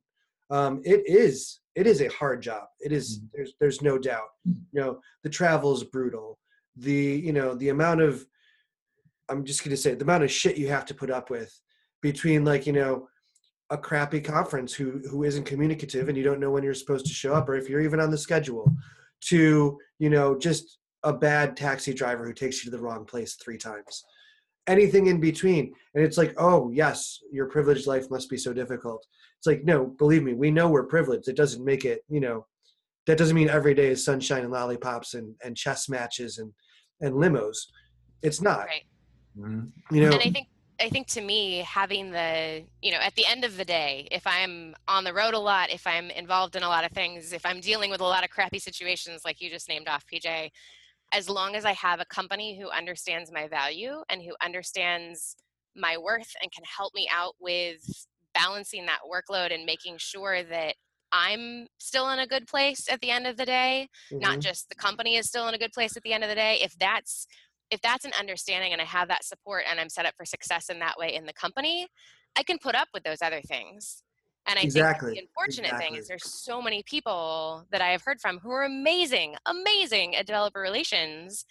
[0.51, 2.63] Um, it is it is a hard job.
[2.79, 3.29] It is mm.
[3.33, 4.29] there's there's no doubt.
[4.47, 4.61] Mm.
[4.71, 6.37] You know the travel is brutal.
[6.75, 8.25] The you know the amount of
[9.29, 11.53] i'm just going to say the amount of shit you have to put up with
[12.01, 13.07] between like you know
[13.69, 17.13] a crappy conference who who isn't communicative and you don't know when you're supposed to
[17.13, 18.73] show up or if you're even on the schedule
[19.21, 23.35] to you know just a bad taxi driver who takes you to the wrong place
[23.35, 24.03] three times
[24.69, 25.73] anything in between.
[25.95, 29.05] And it's like oh yes your privileged life must be so difficult.
[29.37, 31.27] It's like no believe me we know we're privileged.
[31.27, 32.45] It doesn't make it you know
[33.07, 36.53] that doesn't mean every day is sunshine and lollipops and and chess matches and
[37.01, 37.57] and limos.
[38.21, 38.65] It's not.
[38.67, 38.85] Right.
[39.37, 39.71] Mhm.
[39.91, 40.47] you know and i think
[40.81, 44.25] i think to me having the you know at the end of the day if
[44.25, 47.45] i'm on the road a lot if i'm involved in a lot of things if
[47.45, 50.49] i'm dealing with a lot of crappy situations like you just named off pj
[51.13, 55.35] as long as i have a company who understands my value and who understands
[55.75, 57.81] my worth and can help me out with
[58.33, 60.75] balancing that workload and making sure that
[61.11, 63.87] i'm still in a good place at the end of the day
[64.21, 64.41] not Mhm.
[64.41, 66.59] just the company is still in a good place at the end of the day
[66.61, 67.25] if that's
[67.71, 70.69] if that's an understanding and i have that support and i'm set up for success
[70.69, 71.87] in that way in the company
[72.35, 74.03] i can put up with those other things
[74.49, 78.03] and i Exactly, think the unfortunate thing is there's so many people that i have
[78.03, 81.45] heard from who are amazing amazing at developer relations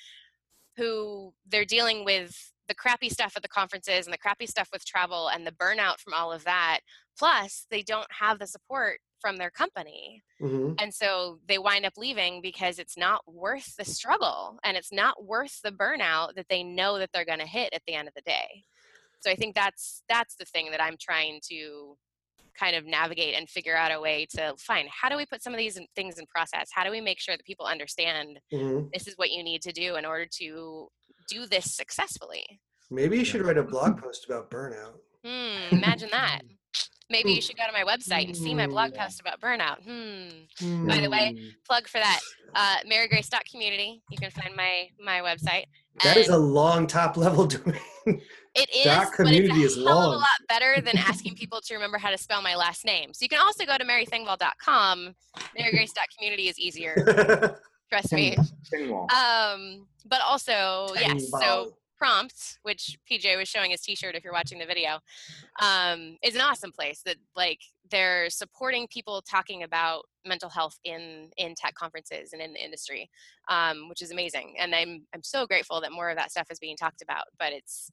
[0.76, 4.84] who they're dealing with the crappy stuff at the conferences and the crappy stuff with
[4.84, 6.80] travel and the burnout from all of that.
[7.18, 10.22] Plus they don't have the support from their company.
[10.40, 10.80] Mhm.
[10.80, 15.24] and so they wind up leaving because it's not worth the struggle and it's not
[15.24, 18.14] worth the burnout that they know that they're going to hit at the end of
[18.14, 18.64] the day.
[19.20, 21.96] So i think that's that's the thing that i'm trying to
[22.58, 25.52] kind of navigate and figure out a way to find how do we put some
[25.54, 28.90] of these things in process how do we make sure that people understand Mhm.
[28.92, 30.88] this is what you need to do in order to
[31.28, 32.60] do this successfully?
[32.90, 34.94] maybe you should write a blog post about burnout
[35.24, 36.40] hmm imagine that
[37.10, 39.02] maybe you should go to my website and see my blog Hmm.
[39.02, 41.44] post about burnout hmm By the way, Hmm.
[41.66, 42.20] plug for that.
[42.54, 44.02] Uh, marygrace.community.
[44.08, 45.64] You can find my my website.
[46.02, 47.80] that is And a long top level domain
[48.54, 51.34] it is, dot but community it's is a hell of a lot better than asking
[51.36, 53.12] people to remember how to spell my last name.
[53.12, 55.14] So you can also go to marythengvall.com.
[55.58, 56.94] Marygrace.community is easier.
[57.90, 58.36] Trust me.
[58.72, 59.10] Stingwall.
[59.12, 61.30] Um, but also, yes.
[61.40, 62.08] So Tangball.
[62.08, 64.98] prompt which pj was showing his t-shirt if you're watching the video
[65.60, 71.30] um, is an awesome place that like they're supporting people talking about mental health in
[71.36, 73.08] in tech conferences and in the industry
[73.48, 76.58] um, which is amazing and i'm i'm so grateful that more of that stuff is
[76.58, 77.90] being talked about but it's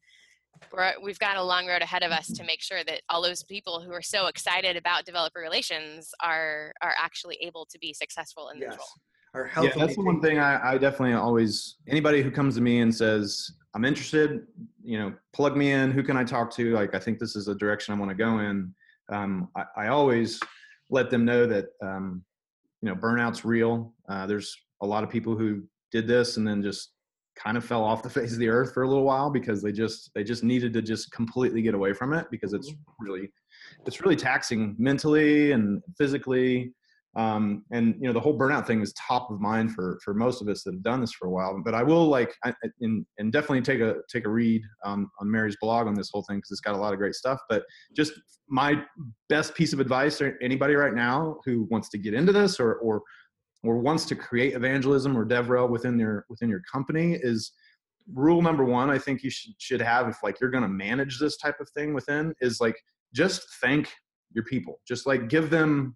[0.72, 3.44] we're, we've got a long road ahead of us to make sure that all those
[3.44, 8.50] people who are so excited about developer relations are are actually able to be successful
[8.50, 8.88] in this yes role
[9.36, 12.80] our yeah, that's the one thing I, I definitely always anybody who comes to me
[12.80, 14.48] and says I'm interested,
[14.84, 15.92] you know, plug me in.
[15.92, 16.74] Who can I talk to?
[16.74, 18.74] Like I think this is a direction I want to go in.
[19.12, 20.40] Um, I, I always
[20.90, 22.24] let them know that um,
[22.82, 23.94] you know burnout's real.
[24.08, 26.92] Uh, there's a lot of people who did this and then just
[27.36, 29.74] kind of fell off the face of the earth for a little while because they
[29.74, 33.30] just they just needed to just completely get away from it because it's really
[33.86, 36.74] it's really taxing mentally and physically
[37.16, 40.42] um, and you know the whole burnout thing is top of mind for for most
[40.42, 41.62] of us that have done this for a while.
[41.64, 45.32] But i will like I, and, and definitely take a take a read um, on
[45.32, 47.40] mary's blog on this whole thing because it's got a lot of great stuff.
[47.50, 47.64] But
[47.96, 48.14] just
[48.50, 48.84] my
[49.30, 52.76] best piece of advice to anybody right now who wants to get into this or
[52.76, 53.02] or
[53.64, 57.54] or wants to create evangelism or devrel within your within your company is
[58.14, 61.18] rule number one i think you should should have if like you're going to manage
[61.18, 62.76] this type of thing within is like
[63.16, 63.92] just thank
[64.36, 64.80] your people.
[64.88, 65.96] Just like give them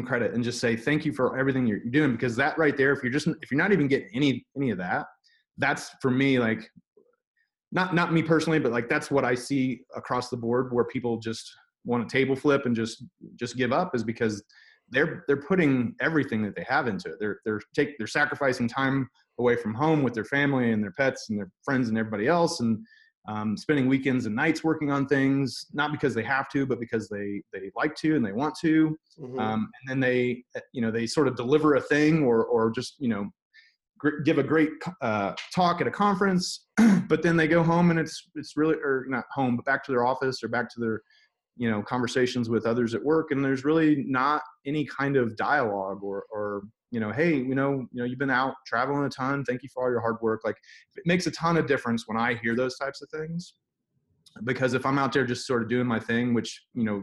[0.00, 3.02] credit and just say thank you for everything you're doing because that right there if
[3.02, 5.04] you're just if you're not even getting any any of that
[5.58, 6.70] that's for me like
[7.72, 11.18] not not me personally but like that's what i see across the board where people
[11.18, 11.52] just
[11.84, 13.04] want to table flip and just
[13.36, 14.42] just give up is because
[14.92, 17.16] they're they're putting everything that they have into it.
[17.18, 21.26] They're they're take they're sacrificing time away from home with their family and their pets
[21.30, 22.78] and their friends and everybody else and
[23.28, 27.08] um, spending weekends and nights working on things not because they have to but because
[27.08, 29.38] they they like to and they want to Mhm.
[29.40, 32.70] um, and then they uh, you know they sort of deliver a thing or or
[32.70, 33.30] just you know
[34.02, 36.66] gr- give a great uh, talk at a conference,
[37.08, 39.92] but then they go home and it's it's really or not home, but back to
[39.92, 41.00] their office or back to their
[41.56, 46.02] you know conversations with others at work, and there's really not any kind of dialogue
[46.02, 49.44] or or you know, hey, you know, you know, you've been out traveling a ton.
[49.44, 50.42] Thank you for all your hard work.
[50.44, 50.58] Like,
[50.94, 53.54] it makes a ton of difference when I hear those types of things,
[54.44, 57.02] because if I'm out there just sort of doing my thing, which you know,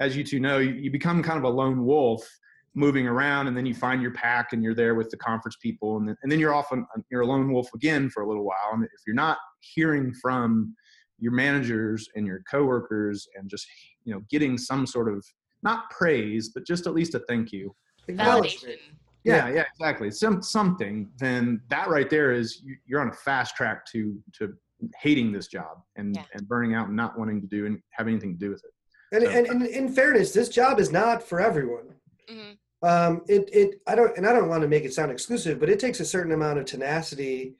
[0.00, 2.26] as you two know, you, you become kind of a lone wolf
[2.74, 5.96] moving around and then you find your pack and you're there with the conference people
[5.96, 8.70] and then, and then you're often you're a lone wolf again for a little while
[8.72, 10.74] and if you're not hearing from
[11.18, 13.66] your managers and your coworkers and just
[14.04, 15.24] you know getting some sort of
[15.62, 17.74] not praise but just at least a thank you
[18.08, 18.76] Validation.
[19.24, 23.56] Yeah yeah exactly some something then that right there is you- you're on a fast
[23.56, 24.54] track to to
[25.00, 26.24] hating this job and Yeah.
[26.34, 28.72] and burning out and not wanting to do and have anything to do with it
[29.12, 31.94] And, So- and, and in fairness, this job is not for everyone.
[32.28, 32.52] hmm
[32.82, 35.68] Um, it, it, I don't, and I don't want to make it sound exclusive, but
[35.68, 37.56] it takes a certain amount of tenacity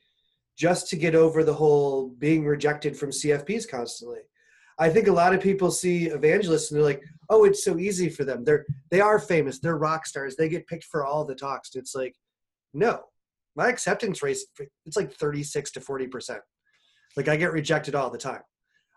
[0.57, 4.21] just to get over the whole being rejected from CFPs constantly.
[4.79, 8.09] I think a lot of people see evangelists and they're like, "Oh, it's so easy
[8.09, 8.45] for them.
[8.45, 9.59] They're they are famous.
[9.59, 10.37] They're rock stars.
[10.37, 12.15] They get picked for all the talks." It's like,
[12.75, 13.05] no,
[13.57, 14.39] my acceptance rate
[14.87, 16.41] it's like thirty six to forty percent.
[17.17, 18.43] Like I get rejected all the time.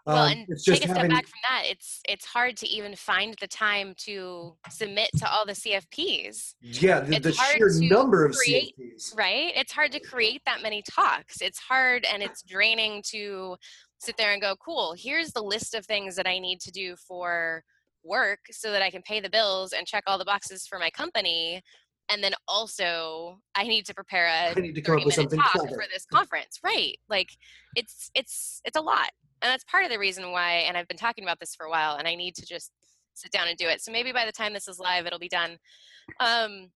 [0.06, 1.64] Well, Um, and take a step having- back from that.
[1.68, 7.02] It's it's hard to even find the time to submit to all the CFPs, Yeah,
[7.02, 9.16] the, the sheer number of create- CFPs.
[9.16, 9.52] right?
[9.56, 11.40] It's hard to create that many talks.
[11.42, 13.58] It's hard and it's draining to
[14.00, 16.96] sit there and go, "Cool, here's the list of things that I need to do
[16.96, 17.64] for
[18.04, 20.90] work so that I can pay the bills and check all the boxes for my
[20.90, 21.62] company."
[22.10, 25.18] And then also, I need to prepare a I need to come 30 up with
[25.18, 25.76] minute something talk clever.
[25.76, 27.30] for this conference right like
[27.76, 29.10] it's it's it's a lot
[29.42, 31.70] and that's part of the reason why and i've been talking about this for a
[31.70, 32.72] while and i need to just
[33.14, 35.30] sit down and do it so maybe by the time this is live it'll be
[35.30, 35.58] done
[36.20, 36.70] um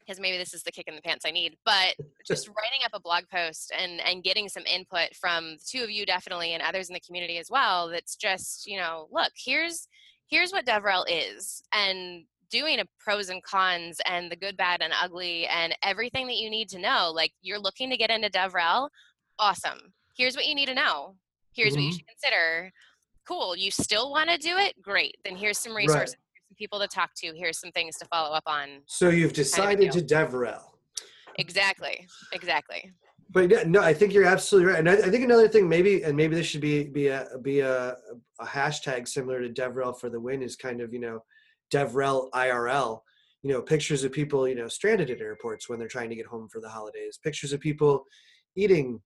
[0.00, 1.94] because maybe this is the kick in the pants i need but
[2.26, 5.90] just writing up a blog post and and getting some input from the two of
[5.90, 9.88] you definitely and others in the community as well that's just you know look here's
[10.28, 14.92] here's what devrel is and doing a pros and cons and the good bad and
[15.02, 18.88] ugly and everything that you need to know like you're looking to get into devrel
[19.38, 21.14] awesome here's what you need to know
[21.54, 21.96] here's what you Mhm.
[21.96, 22.70] should consider
[23.26, 25.82] cool you still want to do it great then here's some Right.
[25.86, 29.08] resources here's some people to talk to here's some things to follow up on So
[29.08, 30.26] you've decided to deal.
[30.26, 30.62] Devrel.
[31.38, 32.92] exactly exactly
[33.30, 34.78] But no, I think you're absolutely right.
[34.78, 37.58] And I, I think another thing, maybe, and maybe this should be be a be
[37.60, 37.96] a,
[38.40, 41.20] a hashtag similar to Devrel for the win is kind of you know
[41.72, 43.00] Devrel IRL.
[43.42, 46.26] You know, pictures of people you know stranded at airports when they're trying to get
[46.26, 47.18] home for the holidays.
[47.22, 48.04] Pictures of people
[48.56, 49.00] eating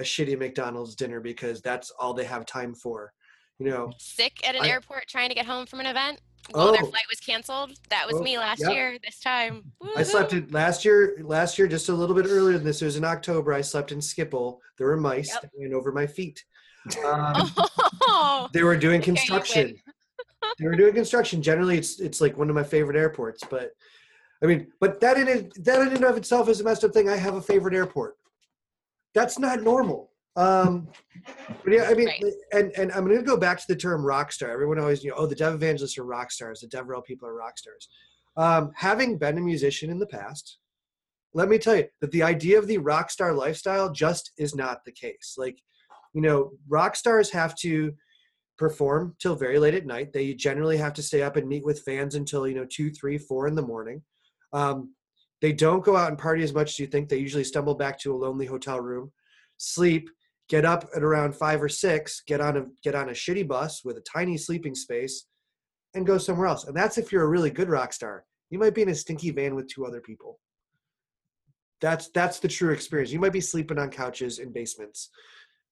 [0.00, 3.12] a shitty McDonald's dinner because that's all they have time for.
[3.58, 6.20] You know, sick at an I- airport trying to get home from an event
[6.52, 6.86] well their Oh.
[6.90, 8.72] flight was canceled that was Oh, me last yep.
[8.72, 11.16] year this time I slept in last year.
[11.22, 12.82] Last year, just a little bit earlier than this.
[12.82, 13.54] It was in October.
[13.54, 14.58] I slept in Schiphol.
[14.76, 15.40] There were mice Yep.
[15.42, 16.44] that ran over my feet.
[17.04, 17.50] Um,
[18.02, 19.76] oh, they were doing construction.
[20.58, 21.42] they were doing construction.
[21.42, 23.42] Generally, it's it's like one of my favorite airports.
[23.48, 23.70] But
[24.42, 26.92] I mean, but that in it, that in and of itself is a messed up
[26.92, 27.08] thing.
[27.08, 28.16] I have a favorite airport.
[29.14, 30.10] That's not normal.
[30.36, 30.88] Um,
[31.62, 32.24] but yeah, I mean, Right.
[32.52, 34.50] and and I'm going to go back to the term rock star.
[34.50, 36.60] Everyone always, you know, oh, the Dev evangelists are rock stars.
[36.60, 37.88] The DevRel people are rock stars.
[38.36, 40.58] Um, having been a musician in the past,
[41.34, 44.84] let me tell you that the idea of the rock star lifestyle just is not
[44.84, 45.36] the case.
[45.38, 45.62] Like,
[46.14, 47.92] you know, rock stars have to
[48.56, 50.12] perform till very late at night.
[50.12, 53.18] They generally have to stay up and meet with fans until you know two, three,
[53.18, 54.02] four in the morning.
[54.52, 54.94] Um,
[55.42, 57.08] they don't go out and party as much as you think.
[57.08, 59.12] They usually stumble back to a lonely hotel room,
[59.58, 60.08] sleep,
[60.48, 63.84] get up at around five or six, get on a get on a shitty bus
[63.84, 65.26] with a tiny sleeping space,
[65.94, 66.64] and go somewhere else.
[66.64, 68.24] And that's if you're a really good rock star.
[68.50, 70.38] You might be in a stinky van with two other people.
[71.80, 73.10] That's that's the true experience.
[73.10, 75.10] You might be sleeping on couches in basements.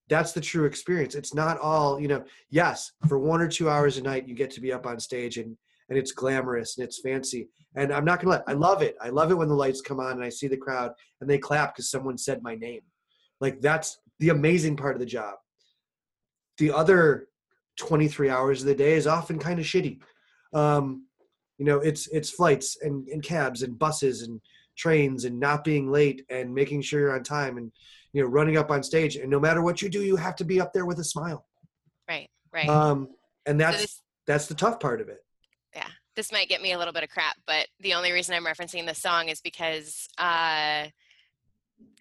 [0.08, 1.14] That's the true experience.
[1.14, 4.50] It's not all, you know, yes, for one or two hours a night you get
[4.52, 5.56] to be up on stage and
[5.88, 7.48] and it's glamorous and it's fancy.
[7.74, 8.96] And I'm not gonna lie, I love it.
[9.00, 11.38] I love it when the lights come on and I see the crowd and they
[11.38, 12.80] clap because someone said my name.
[13.40, 15.34] Like that's the amazing part of the job.
[16.58, 17.28] The other
[17.78, 20.00] 23 hours of the day is often kind of shitty.
[20.52, 21.06] Um,
[21.58, 24.40] you know, it's it's flights and, and cabs and buses and
[24.76, 27.70] trains and not being late and making sure you're on time and
[28.12, 30.44] you know running up on stage and no matter what you do you have to
[30.44, 31.46] be up there with a smile
[32.08, 33.08] right right um
[33.46, 35.24] and so that's this that's the tough part of it
[35.74, 38.44] yeah this might get me a little bit of crap, but the only reason I'm
[38.44, 40.92] referencing this song is because uh, I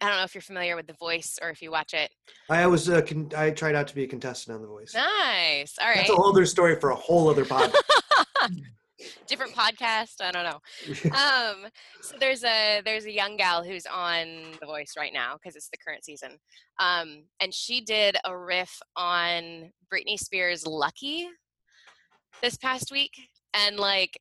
[0.02, 2.12] don't know if you're familiar with The Voice or if you watch it.
[2.50, 5.76] i was uh, con- i tried out to be a contestant on the voice Nice.
[5.80, 5.96] All right.
[5.98, 7.76] that's a whole other story for a whole other podcast
[9.28, 10.22] different podcast.
[10.22, 10.60] I don't know.
[11.12, 11.68] Um,
[12.02, 14.26] so there's a there's a young gal who's on
[14.60, 16.38] The Voice right now because it's the current season,
[16.80, 21.28] um, and she did a riff on Britney Spears' "Lucky"
[22.42, 23.12] this past week,
[23.54, 24.20] and like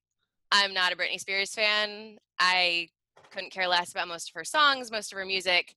[0.52, 2.18] I'm not a Britney Spears fan.
[2.38, 2.88] I
[3.30, 5.74] couldn't care less about most of her songs, most of her music.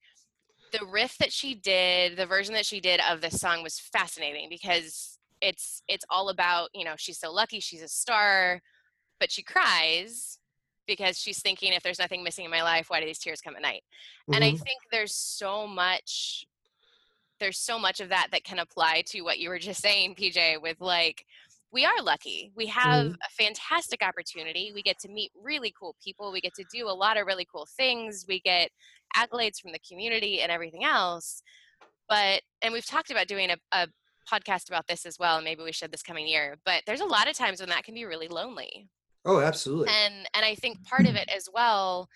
[0.71, 4.47] The riff that she did, the version that she did of this song was fascinating
[4.49, 8.61] because it's it's all about, you know, she's so lucky, she's a star,
[9.23, 10.37] but she cries
[10.85, 13.55] because she's thinking if there's nothing missing in my life, why do these tears come
[13.55, 13.83] at night?
[14.23, 14.33] Mm-hmm.
[14.33, 14.57] And I mm-hmm.
[14.57, 16.45] think there's so much
[17.39, 20.61] there's so much of that that can apply to what you were just saying, PJ,
[20.61, 21.23] with like
[21.71, 22.51] we are lucky.
[22.53, 23.13] We have mm-hmm.
[23.13, 24.73] a fantastic opportunity.
[24.75, 26.33] We get to meet really cool people.
[26.33, 28.25] We get to do a lot of really cool things.
[28.27, 28.71] We get
[29.15, 31.41] accolades from the community and everything else.
[32.09, 33.87] But, and we've talked about doing a, a
[34.29, 35.37] podcast about this as well.
[35.37, 36.57] And maybe we should this coming year.
[36.65, 38.87] But there's a lot of times when that can be really lonely.
[39.25, 39.89] Oh, absolutely.
[39.89, 42.07] And and I think part of it as well,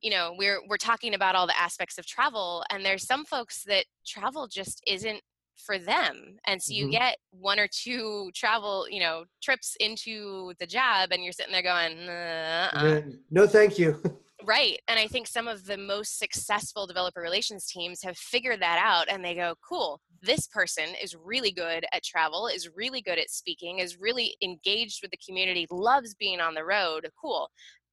[0.00, 3.64] you know, we're we're talking about all the aspects of travel, and there's some folks
[3.64, 5.20] that travel just isn't
[5.60, 6.92] for them and so you mm-hmm.
[6.92, 11.62] get one or two travel you know trips into the job and you're sitting there
[11.62, 13.00] going uh-uh.
[13.30, 14.00] no thank you
[14.44, 18.80] right and i think some of the most successful developer relations teams have figured that
[18.82, 23.18] out and they go cool this person is really good at travel is really good
[23.18, 27.48] at speaking is really engaged with the community loves being on the road cool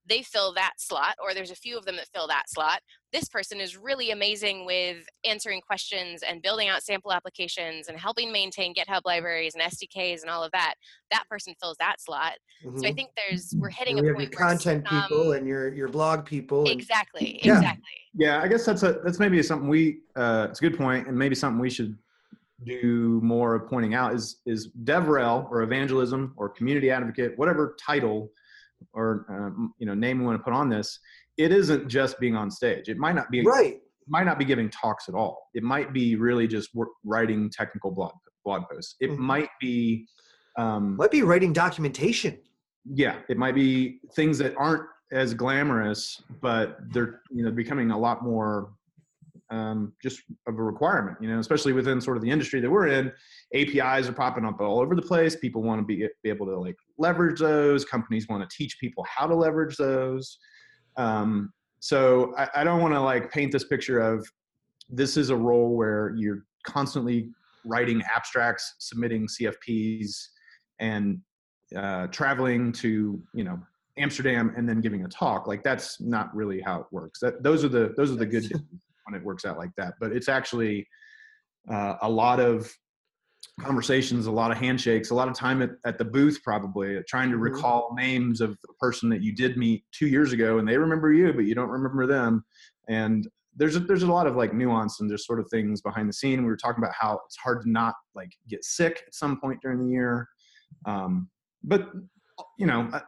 [0.07, 2.81] they fill that slot, or there's a few of them that fill that slot.
[3.13, 8.31] This person is really amazing with answering questions and building out sample applications and helping
[8.31, 10.75] maintain GitHub libraries and SDKs and all of that.
[11.11, 12.33] That person fills that slot.
[12.65, 12.77] Mm-hmm.
[12.77, 12.95] So I mm-hmm.
[12.95, 14.31] think there's we're hitting and we a point.
[14.31, 16.61] Your content some, people and your your blog people.
[16.61, 17.39] And, exactly.
[17.43, 17.57] Yeah.
[17.57, 17.83] Exactly.
[18.13, 21.17] Yeah, I guess that's a that's maybe something we uh, it's a good point, and
[21.17, 21.97] maybe something we should
[22.65, 28.31] do more of pointing out is is DevRel or evangelism or community advocate, whatever title
[28.93, 30.99] or um, you know name you want to put on this
[31.37, 32.89] it isn't just being on stage.
[32.89, 33.79] It might not be right.
[34.07, 35.49] might not be giving talks at all.
[35.53, 36.71] It might be really just
[37.03, 38.13] writing technical blog
[38.43, 38.95] blog posts.
[38.99, 39.21] It mm-hmm.
[39.21, 40.07] might be
[40.57, 42.39] um, might be writing documentation.
[42.85, 47.97] Yeah it might be things that aren't as glamorous but they're you know becoming a
[47.97, 48.71] lot more
[49.49, 52.87] um, just of a requirement, you know, especially within sort of the industry that we're
[52.87, 53.11] in.
[53.53, 55.35] APIs are popping up all over the place.
[55.35, 57.85] People want to be, be able to like leverage those.
[57.85, 60.37] Companies want to teach people how to leverage those.
[60.97, 64.27] Um, so I, I don't want to like paint this picture of
[64.89, 67.29] this is a role where you're constantly
[67.65, 70.27] writing abstracts, submitting CFPs,
[70.79, 71.19] and
[71.75, 73.59] uh, traveling to you know
[73.97, 75.47] Amsterdam and then giving a talk.
[75.47, 77.19] Like that's not really how it works.
[77.19, 78.51] That those are the those are the good
[79.07, 79.93] when it works out like that.
[79.99, 80.87] But it's actually
[81.69, 82.71] uh, a lot of
[83.59, 87.29] conversations, a lot of handshakes, a lot of time at, at the booth, probably trying
[87.29, 87.43] to mm-hmm.
[87.43, 91.11] recall names of the person that you did meet two years ago, and they remember
[91.11, 92.43] you, but you don't remember them.
[92.87, 96.07] And there's a, there's a lot of like nuance and just sort of things behind
[96.07, 96.41] the scene.
[96.41, 99.59] We were talking about how it's hard to not like get sick at some point
[99.61, 100.27] during the year,
[100.85, 101.29] um,
[101.63, 101.89] but
[102.59, 102.99] you know, uh,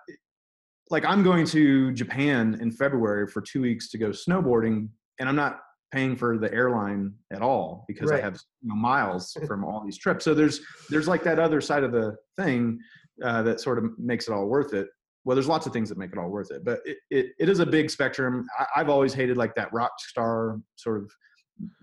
[0.89, 4.89] like I'm going to Japan in February for two weeks to go snowboarding,
[5.19, 5.59] and I'm not
[5.91, 8.19] paying for the airline at all because right.
[8.19, 10.25] I have you know, miles from all these trips.
[10.25, 12.79] So there's there's like that other side of the thing
[13.23, 14.87] uh, that sort of makes it all worth it.
[15.25, 17.49] Well, there's lots of things that make it all worth it, but it, it, it
[17.49, 18.47] is a big spectrum.
[18.57, 21.11] I, have always hated like that rock star sort of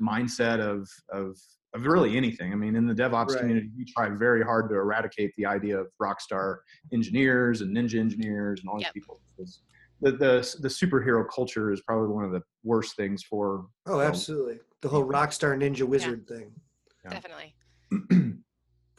[0.00, 1.36] mindset of of
[1.74, 2.52] of really anything.
[2.52, 3.40] I mean, in the DevOps right.
[3.40, 7.98] community, we try very hard to eradicate the idea of rock star engineers and ninja
[7.98, 9.20] engineers and all these people.
[9.36, 9.60] Because
[10.00, 13.66] the, the the superhero culture is probably one of the worst things for.
[13.86, 14.58] Oh, absolutely!
[14.82, 16.36] The whole rock star ninja wizard yeah.
[16.36, 16.52] thing.
[17.04, 17.10] Yeah.
[17.10, 17.54] Definitely.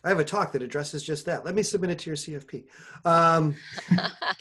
[0.03, 1.43] I have a talk that addresses just that.
[1.43, 2.63] Let me submit it to your CFP.
[3.03, 3.55] Um,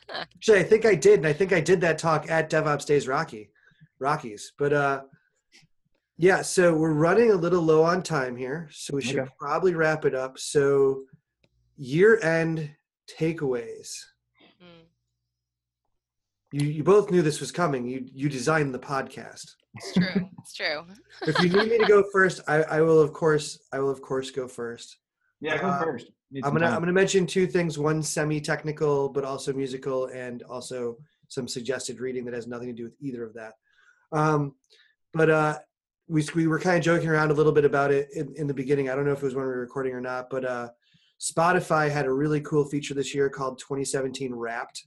[0.09, 3.09] actually, I think I did, and I think I did that talk at DevOps Days
[3.09, 3.51] Rocky,
[3.99, 4.53] Rockies.
[4.59, 5.03] But uh,
[6.19, 9.31] yeah, so we're running a little low on time here, so we should okay.
[9.39, 10.39] probably wrap it up.
[10.39, 11.03] So,
[11.77, 12.71] year end
[13.19, 13.93] takeaways.
[16.59, 17.87] You, you both knew this was coming.
[17.87, 19.53] You you designed the podcast.
[19.75, 20.31] It's true.
[20.41, 20.87] It's true.
[21.27, 24.01] if you need me to go first, I, I will of course I will of
[24.01, 24.97] course go first.
[25.41, 26.07] Yeah, go uh, first.
[26.43, 26.75] I'm gonna time.
[26.75, 27.79] I'm gonna mention two things.
[27.79, 30.97] One semi-technical, but also musical, and also
[31.29, 33.53] some suggested reading that has nothing to do with either of that.
[34.13, 34.55] Um,
[35.13, 35.59] but uh,
[36.09, 38.55] we we were kind of joking around a little bit about it in, in the
[38.55, 38.89] beginning.
[38.89, 40.69] I don't know if it was when we were recording or not, but uh,
[41.21, 44.87] Spotify had a really cool feature this year called 2017 Wrapped,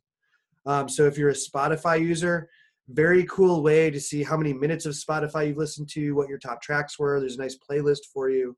[0.65, 2.49] um, so if you're a Spotify user,
[2.89, 6.39] very cool way to see how many minutes of Spotify you've listened to, what your
[6.39, 7.19] top tracks were.
[7.19, 8.57] There's a nice playlist for you.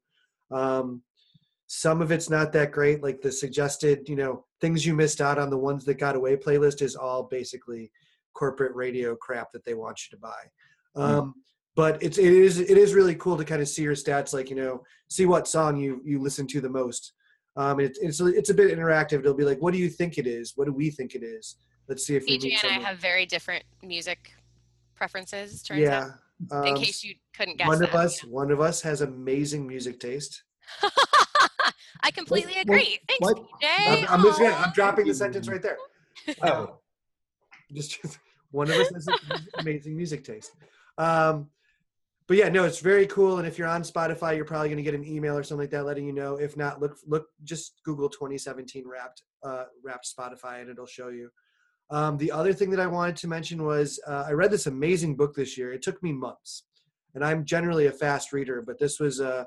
[0.51, 1.01] Um,
[1.67, 5.37] some of it's not that great, like the suggested, you know, things you missed out
[5.37, 7.91] on, the ones that got away playlist is all basically
[8.33, 10.41] corporate radio crap that they want you to buy.
[10.95, 11.01] Hmm.
[11.01, 11.35] Um,
[11.75, 14.49] but it's it is it is really cool to kind of see your stats, like
[14.49, 17.13] you know, see what song you you listen to the most.
[17.55, 19.19] Um, it, it's it's a bit interactive.
[19.19, 20.53] It'll be like, what do you think it is?
[20.55, 21.55] What do we think it is?
[21.87, 24.31] Let's see if we PJ and I have very different music
[24.95, 25.61] preferences.
[25.63, 26.09] Turns yeah.
[26.51, 27.89] out, in Um, case you couldn't guess one that.
[27.89, 30.43] of us one of us has amazing music taste.
[32.03, 32.99] I completely what- agree.
[33.07, 34.07] Thanks, what- PJ.
[34.09, 35.77] I'm, I'm just gonna, I'm dropping the sentence right there.
[36.43, 36.77] Oh,
[37.73, 37.97] just
[38.51, 39.07] one of us has
[39.57, 40.51] amazing music taste.
[40.97, 41.49] Um,
[42.27, 43.39] but yeah, no, it's very cool.
[43.39, 45.71] And if you're on Spotify, you're probably going to get an email or something like
[45.71, 46.35] that letting you know.
[46.35, 51.29] If not, look, look, just Google 2017 Wrapped, uh, Wrapped Spotify, and it'll show you.
[51.91, 55.15] Um, the other thing that I wanted to mention was uh, I read this amazing
[55.17, 55.73] book this year.
[55.73, 56.63] It took me months,
[57.13, 59.45] and I'm generally a fast reader, but this was a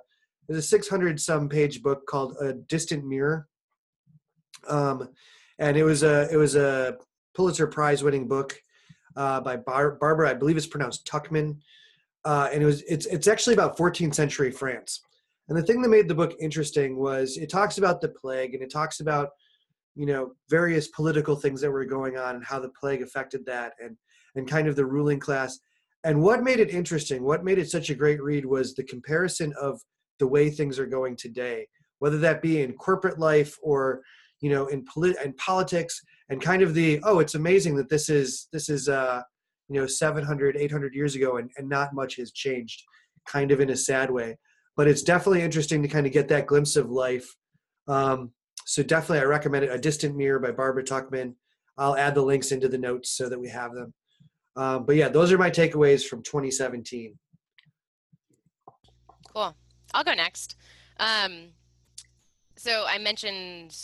[0.51, 3.49] a 600 some page book called A Distant Mirror.
[4.69, 5.09] Um,
[5.59, 6.99] and it was a it was a
[7.35, 8.61] Pulitzer Prize winning book
[9.17, 11.59] uh, by Bar- Barbara, I believe it's pronounced Tuchman,
[12.25, 15.01] uh, and it was it's it's actually about 14th century France.
[15.49, 18.63] And the thing that made the book interesting was it talks about the plague and
[18.63, 19.31] it talks about
[19.95, 23.73] you know various political things that were going on and how the plague affected that
[23.83, 23.97] and
[24.35, 25.59] and kind of the ruling class.
[26.03, 29.55] And what made it interesting, what made it such a great read was the comparison
[29.61, 29.81] of
[30.19, 31.67] the way things are going today,
[31.99, 34.03] whether that be in corporate life or
[34.41, 38.09] you know in polit- in politics and kind of the oh it's amazing that this
[38.09, 39.23] is this is uh
[39.69, 42.83] you know 700 800 years ago and, and not much has changed
[43.27, 44.37] kind of in a sad way
[44.77, 47.27] but it's definitely interesting to kind of get that glimpse of life
[47.87, 48.33] um,
[48.65, 51.35] so definitely i recommend it a distant mirror by barbara tuchman
[51.79, 53.93] i'll add the links into the notes so that we have them
[54.57, 57.19] um, but yeah those are my takeaways from 2017
[59.35, 59.55] Cool.
[59.93, 60.57] I'll go next.
[60.99, 61.49] Um,
[62.57, 63.77] so I mentioned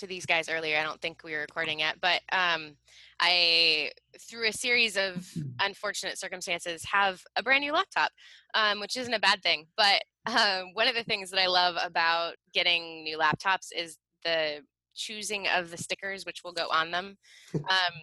[0.00, 0.78] to these guys earlier.
[0.78, 2.76] I don't think we were recording yet, but um,
[3.20, 5.28] I, through a series of
[5.60, 8.10] unfortunate circumstances, have a brand new laptop,
[8.54, 9.66] um, which isn't a bad thing.
[9.76, 14.60] But um, one of the things that I love about getting new laptops is the
[14.94, 17.16] choosing of the stickers which will go on them.
[17.54, 17.94] Um,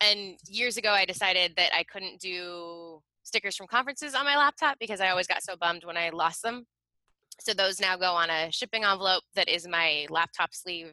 [0.00, 4.78] and years ago, I decided that I couldn't do stickers from conferences on my laptop
[4.78, 6.66] because I always got so bummed when I lost them.
[7.40, 10.92] So those now go on a shipping envelope that is my laptop sleeve,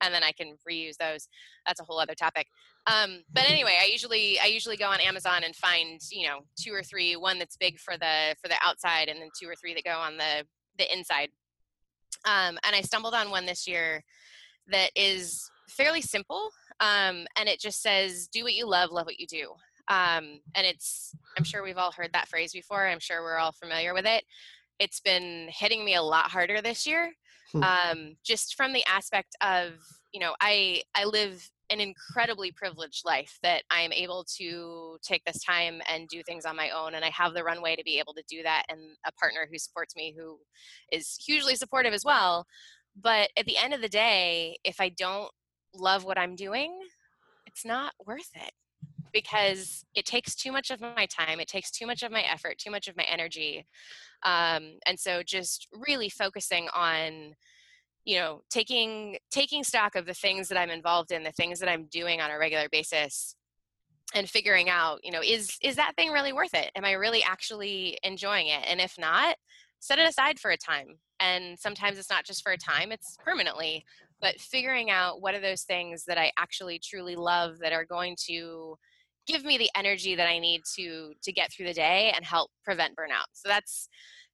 [0.00, 1.28] and then I can reuse those.
[1.66, 2.46] That's a whole other topic.
[2.86, 6.72] Um, but anyway, I usually I usually go on Amazon and find you know two
[6.72, 9.74] or three, one that's big for the for the outside, and then two or three
[9.74, 10.44] that go on the
[10.78, 11.28] the inside.
[12.24, 14.02] Um, and I stumbled on one this year
[14.68, 19.20] that is fairly simple, um, and it just says, "Do what you love, love what
[19.20, 19.52] you do."
[19.88, 22.86] Um, and it's I'm sure we've all heard that phrase before.
[22.86, 24.24] I'm sure we're all familiar with it.
[24.82, 27.12] It's been hitting me a lot harder this year,
[27.52, 27.62] Hmm.
[27.62, 29.74] um, just from the aspect of
[30.12, 35.22] you know I I live an incredibly privileged life that I am able to take
[35.24, 37.98] this time and do things on my own, and I have the runway to be
[37.98, 40.38] able to do that, and a partner who supports me who
[40.90, 42.46] is hugely supportive as well.
[42.96, 45.30] But at the end of the day, if I don't
[45.74, 46.72] love what I'm doing,
[47.46, 48.52] it's not worth it
[49.12, 52.58] because it takes too much of my time it takes too much of my effort
[52.58, 53.66] too much of my energy
[54.24, 57.34] um, and so just really focusing on
[58.04, 61.68] you know taking taking stock of the things that i'm involved in the things that
[61.68, 63.36] i'm doing on a regular basis
[64.14, 66.70] and figuring out you know is is that thing really worth it?
[66.76, 68.62] Am i really actually enjoying it?
[68.66, 69.36] And if not
[69.78, 70.98] set it aside for a time.
[71.18, 73.84] And sometimes it's not just for a time it's permanently
[74.20, 78.16] but figuring out what are those things that i actually truly love that are going
[78.26, 78.76] to
[79.26, 82.50] give me the energy that I need to to get through the day and help
[82.64, 83.26] prevent burnout.
[83.32, 83.88] So that's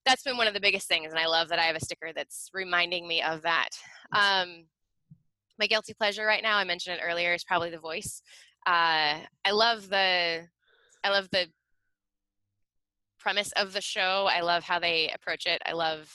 [0.06, 2.12] that's been one of the biggest things, and I love that I have a sticker
[2.14, 3.70] that's reminding me of that.
[4.12, 4.66] Um,
[5.58, 8.22] my guilty pleasure right now, I mentioned it earlier, is probably The Voice.
[8.66, 10.46] Uh, I love the
[11.04, 11.48] I love the
[13.18, 14.28] premise of the show.
[14.30, 15.60] I love how they approach it.
[15.66, 16.10] I love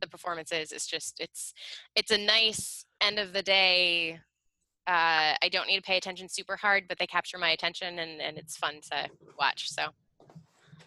[0.00, 0.72] the performances.
[0.72, 1.52] It's just it's
[1.94, 4.20] it's a nice end of the day
[4.86, 8.20] uh, I don't need to pay attention super hard, but they capture my attention and,
[8.20, 9.08] and it's fun to
[9.38, 9.70] watch.
[9.70, 9.86] So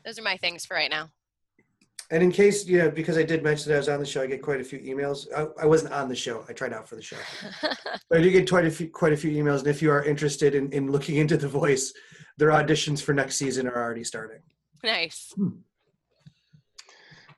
[0.06, 1.10] those are my things for right now.
[2.12, 4.22] and in case you know because i did mention that i was on the show
[4.22, 6.88] i get quite a few emails i, I wasn't on the show i tried out
[6.88, 7.18] for the show
[8.10, 10.06] but i do get quite a few quite a few emails and if you are
[10.06, 11.92] interested in, in looking into the voice
[12.38, 14.40] their auditions for next season are already starting
[14.84, 15.34] nice.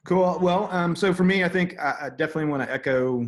[0.06, 0.40] Cool.
[0.42, 3.28] Well, um, so for me, I think I, I definitely want to echo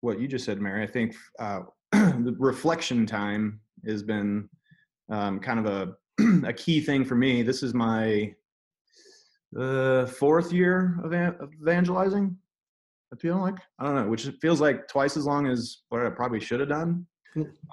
[0.00, 0.82] what you just said, Mary.
[0.82, 1.62] I think uh,
[1.92, 4.48] the reflection time has been
[5.10, 5.96] um, kind of a,
[6.46, 7.42] a key thing for me.
[7.42, 8.34] This is my
[9.58, 11.12] uh, fourth year of
[11.60, 12.36] evangelizing.
[13.12, 16.10] I feel like I don't know, which feels like twice as long as what I
[16.10, 17.06] probably should have done.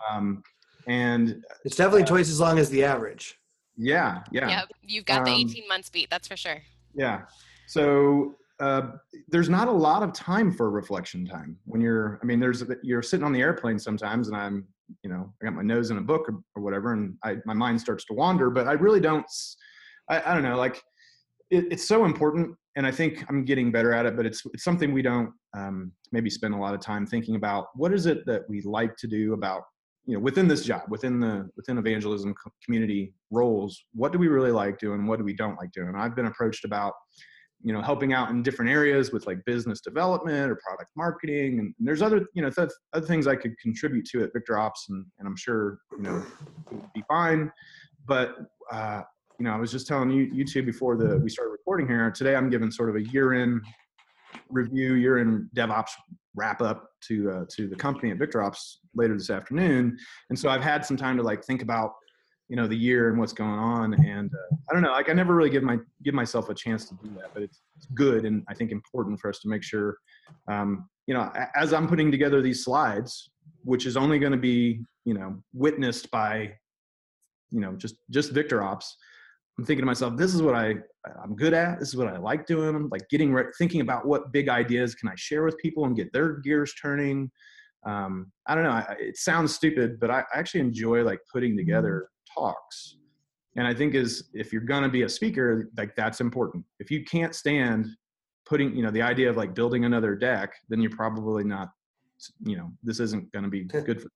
[0.10, 0.42] Um,
[0.88, 3.36] and it's definitely twice as long as the average.
[3.76, 4.50] Yeah, yeah.
[4.50, 6.64] Yep, you've got the Um, 18 months beat, that's for sure.
[6.96, 7.26] Yeah.
[7.68, 8.92] So uh,
[9.28, 12.20] there's not a lot of time for reflection time when you're.
[12.22, 14.68] I mean, there's you're sitting on the airplane sometimes, and I'm,
[15.04, 17.54] you know, I got my nose in a book or, or whatever, and I my
[17.54, 18.50] mind starts to wander.
[18.50, 19.26] But I really don't.
[20.10, 20.56] I don't know.
[20.56, 20.82] Like
[21.52, 24.16] it, it's so important, and I think I'm getting better at it.
[24.18, 27.68] But it's it's something we don't um, maybe spend a lot of time thinking about.
[27.76, 29.64] What is it that we like to do about
[30.08, 32.34] you know within this job within the within evangelism
[32.64, 36.16] community roles what do we really like doing what do we don't like doing i've
[36.16, 36.94] been approached about
[37.64, 41.74] you know helping out in different areas with like business development or product marketing and
[41.80, 45.28] there's other you know th- other things i could contribute to at VictorOps and, and
[45.28, 46.18] i'm sure you know
[46.72, 47.52] it would be fine.
[48.06, 48.36] But
[48.72, 49.02] uh,
[49.40, 52.10] you know i was just telling you you two before the we started recording here
[52.12, 53.62] today i'm giving sort of a year in
[54.50, 55.92] review year in devops
[56.36, 59.98] wrap up to uh, to the company at VictorOps later this afternoon.
[60.30, 61.94] And so i've had some time to like think about
[62.50, 65.14] you know the year and what's going on and uh, i don't know like i
[65.14, 68.26] never really give my give myself a chance to do that but it's, it's good
[68.26, 69.98] and i think important for us to make sure
[70.50, 73.30] um, you know as i'm putting together these slides
[73.64, 76.52] which is only going to be you know witnessed by
[77.52, 78.86] you know just just VictorOps
[79.58, 80.76] i'm thinking to myself this is what i
[81.24, 84.06] i'm good at this is what i like doing i'm like getting re- thinking about
[84.06, 87.30] what big ideas can i share with people and get their gears turning.
[87.86, 91.56] Um, i don't know I, it sounds stupid but i I actually enjoy like putting
[91.56, 92.98] together talks.
[93.56, 96.64] And i think is if you're going to be a speaker like that's important.
[96.80, 97.88] If you can't stand
[98.46, 101.70] putting you know the idea of like building another deck then you're probably not
[102.44, 104.10] you know this isn't going to be good for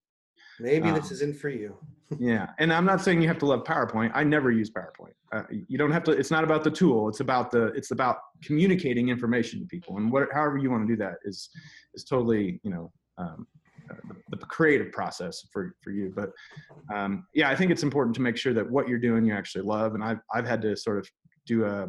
[0.60, 1.76] Maybe this Um, isn't for you.
[2.20, 4.12] yeah and i'm not saying you have to love powerpoint.
[4.14, 5.16] I never use powerpoint.
[5.34, 8.18] Uh, you don't have to it's not about the tool it's about the it's about
[8.44, 11.50] communicating information to people and what however you want to do that is
[11.94, 13.48] is totally you know um,
[14.30, 16.12] the, the creative process for for you.
[16.16, 16.32] But
[16.94, 19.64] um, yeah i think it's important to make sure that what you're doing you actually
[19.64, 19.96] love.
[19.96, 21.10] And i've i've had to sort of
[21.46, 21.88] do a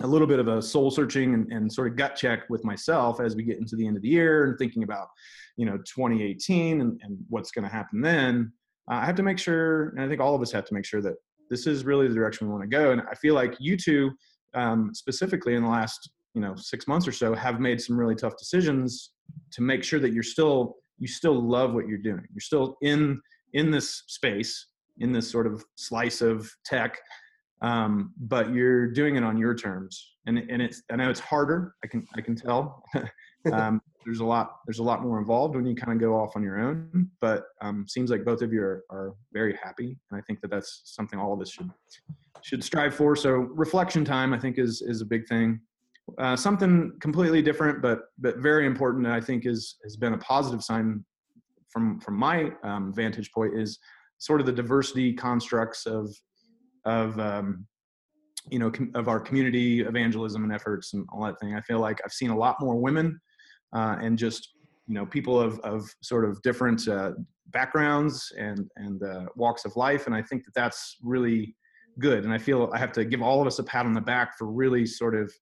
[0.00, 3.18] a little bit of a soul searching and, and sort of gut check with myself
[3.18, 5.08] as we get into the end of the year and thinking about
[5.56, 8.52] you know 2018 and, and what's going to happen then.
[8.90, 10.84] Uh, i have to make sure and i think all of us have to make
[10.84, 11.14] sure that
[11.48, 12.92] this is really the direction we want to go.
[12.92, 14.10] And i feel like you two
[14.54, 18.14] um, specifically in the last you know six months or so have made some really
[18.14, 19.12] tough decisions
[19.52, 22.26] to make sure that you're still you still love what you're doing.
[22.32, 23.20] You're still in
[23.52, 24.68] in this space
[24.98, 26.98] in this sort of slice of tech
[27.62, 30.14] um, but you're doing it on your terms.
[30.26, 32.82] And and it's i know it's harder i can i can tell.
[33.52, 36.34] Um, there's a lot there's a lot more involved when you kind of go off
[36.34, 40.18] on your own but um, seems like both of you are, are very happy and
[40.18, 41.70] i think that that's something all of us should
[42.42, 43.14] should strive for.
[43.14, 45.60] So reflection time i think is is a big thing
[46.18, 50.62] uh, something completely different but but very important i think is has been a positive
[50.62, 51.04] sign
[51.68, 53.78] from from my um, vantage point is
[54.18, 56.14] sort of the diversity constructs of
[56.84, 57.66] of um,
[58.50, 61.54] you know com- of our community evangelism and efforts and all that thing.
[61.54, 63.20] I feel like i've seen a lot more women
[63.74, 64.54] uh, and just
[64.86, 67.12] you know people of of sort of different uh,
[67.48, 71.54] backgrounds and and uh, walks of life and i think that that's really
[71.98, 72.24] good.
[72.24, 74.36] And i feel i have to give all of us a pat on the back
[74.38, 75.32] for really sort of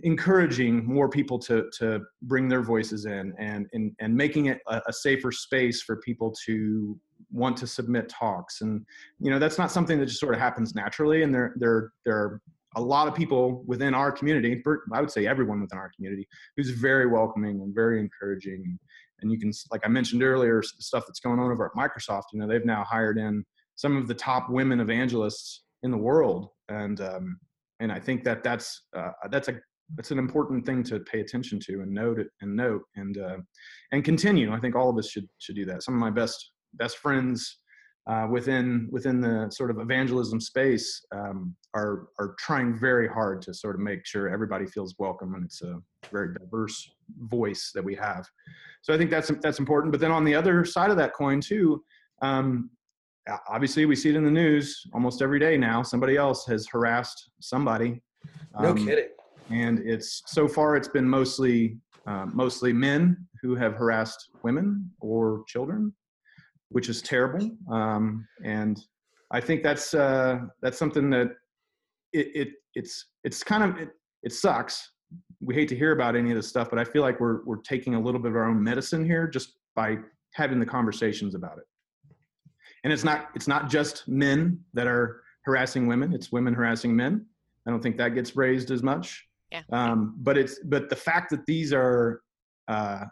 [0.00, 4.80] encouraging more people to to bring their voices in and and, and making it a,
[4.86, 6.98] a safer space for people to
[7.30, 8.60] want to submit talks.
[8.60, 8.84] And
[9.18, 11.22] you know that's not something that just sort of happens naturally.
[11.22, 12.40] And there there there are
[12.76, 14.62] a lot of people within our community
[14.94, 16.26] i would say everyone within our community
[16.56, 18.78] who's very welcoming and very encouraging.
[19.20, 22.40] And you can like i mentioned earlier stuff that's going on over at microsoft you
[22.40, 23.44] know they've now hired in
[23.76, 26.48] some of the top women evangelists in the world.
[26.68, 27.38] And um
[27.80, 29.60] and i think that that's uh, that's a
[29.96, 33.36] that's an important thing to pay attention to and note it and note and uh,
[33.92, 36.52] and continue i think all of us should should do that some of my best
[36.74, 37.58] best friends
[38.08, 43.54] uh, within within the sort of evangelism space um, are are trying very hard to
[43.54, 45.80] sort of make sure everybody feels welcome and it's a
[46.10, 46.90] very diverse
[47.20, 48.26] voice that we have.
[48.82, 49.92] So I think that's that's important.
[49.92, 51.84] But then on the other side of that coin too,
[52.22, 52.70] um,
[53.48, 55.82] obviously we see it in the news almost every day now.
[55.82, 58.02] Somebody else has harassed somebody.
[58.60, 59.08] No Um, kidding.
[59.50, 65.44] And it's so far it's been mostly uh, mostly men who have harassed women or
[65.46, 65.92] children
[66.72, 67.50] which is terrible.
[67.70, 68.80] Um, and
[69.30, 71.28] i think that's uh, that's something that
[72.12, 73.90] it, it it's it's kind of it,
[74.22, 74.90] it sucks.
[75.40, 77.62] We hate to hear about any of this stuff but i feel like we're we're
[77.62, 79.98] taking a little bit of our own medicine here just by
[80.34, 81.64] having the conversations about it.
[82.84, 87.26] And it's not it's not just men that are harassing women it's women harassing men.
[87.66, 89.62] I don't think that gets raised as much Yeah.
[89.72, 92.22] um, but it's but the fact that these are
[92.68, 93.04] uh,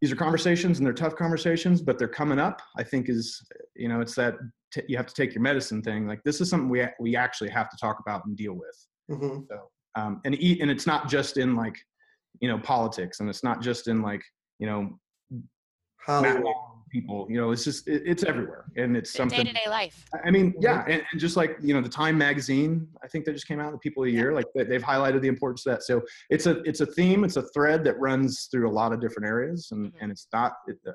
[0.00, 2.60] these are conversations and they're tough conversations, but they're coming up.
[2.76, 3.40] I think is
[3.74, 4.34] you know it's that
[4.72, 6.06] t- you have to take your medicine thing.
[6.06, 8.86] Like this is something we we actually have to talk about and deal with.
[9.10, 9.40] Mm-hmm.
[9.48, 9.58] So
[9.94, 11.76] um, and eat and it's not just in like
[12.40, 14.22] you know politics and it's not just in like
[14.58, 14.98] you know
[16.04, 16.42] Hollywood.
[16.92, 17.26] People.
[17.30, 19.54] You know, it's just it, it's everywhere and it's something Day something.
[19.54, 20.04] to day life.
[20.24, 23.32] I mean, yeah, and, and just like you know, the Time magazine, I think that
[23.32, 23.72] just came out.
[23.72, 25.82] The People of the Year, like they- they've highlighted the importance of that.
[25.82, 29.00] So it's a it's a theme, it's a thread that runs through a lot of
[29.00, 29.92] different areas, and Mhm.
[30.00, 30.52] and it's not.
[30.68, 30.92] It, uh,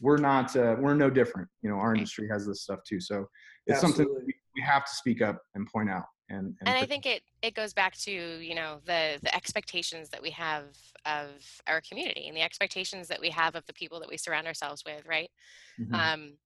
[0.00, 0.54] we're not.
[0.56, 1.48] Uh, we're no different.
[1.62, 1.98] You know, our Right.
[1.98, 3.00] industry has this stuff too.
[3.00, 3.26] So
[3.66, 6.04] it's something we, we have to speak up and point out.
[6.28, 10.08] And and, and I think it it goes back to you know the the expectations
[10.10, 10.64] that we have
[11.04, 11.30] of
[11.66, 14.82] our community and the expectations that we have of the people that we surround ourselves
[14.86, 15.30] with, right?
[15.78, 15.94] Mhm.
[15.94, 16.38] Um,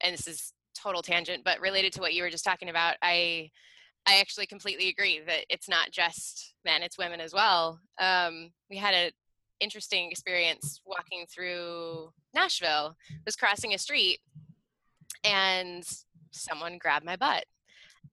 [0.00, 3.50] and this is total tangent, but related to what you were just talking about, I
[4.06, 7.80] I actually completely agree that it's not just men, it's women as well.
[7.98, 9.12] Um, we had a
[9.60, 12.96] interesting experience walking through Nashville.
[13.24, 14.20] Was crossing a street,
[15.22, 15.82] and
[16.32, 17.46] someone grabbed my butt,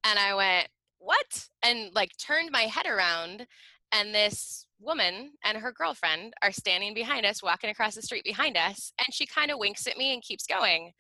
[0.06, 0.70] and I went,
[1.02, 3.48] "What?" and like turned my head around,
[3.92, 8.58] and this woman and her girlfriend are standing behind us, walking across the street behind
[8.58, 10.94] us, and she kind of winks at me and keeps going.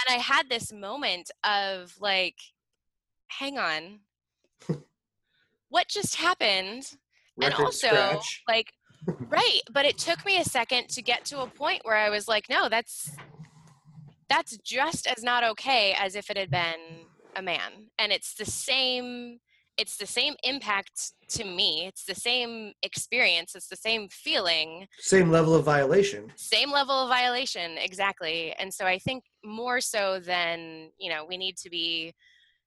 [0.00, 2.36] And I had this moment of like,
[3.28, 4.00] hang on,
[5.68, 6.84] what just happened?
[7.40, 8.42] and also, scratch.
[8.48, 8.72] like,
[9.06, 12.28] right, but it took me a second to get to a point where I was
[12.28, 13.16] like, no, that's
[14.28, 17.06] that's just as not okay as if it had been
[17.38, 17.90] a man.
[17.98, 19.38] And it's the same
[19.76, 21.86] it's the same impact to me.
[21.86, 23.54] It's the same experience.
[23.54, 26.32] It's the same feeling Same level of violation.
[26.34, 31.36] same level of violation exactly and so i think more so than you know we
[31.36, 32.12] need to be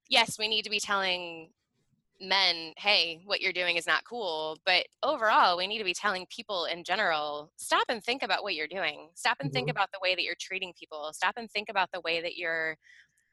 [0.09, 1.49] yes we need to be telling
[2.19, 6.25] men hey what you're doing is not cool but overall we need to be telling
[6.29, 9.71] people in general stop and think about what you're doing stop and think Mhm.
[9.71, 12.77] about the way that you're treating people stop and think about the way that you're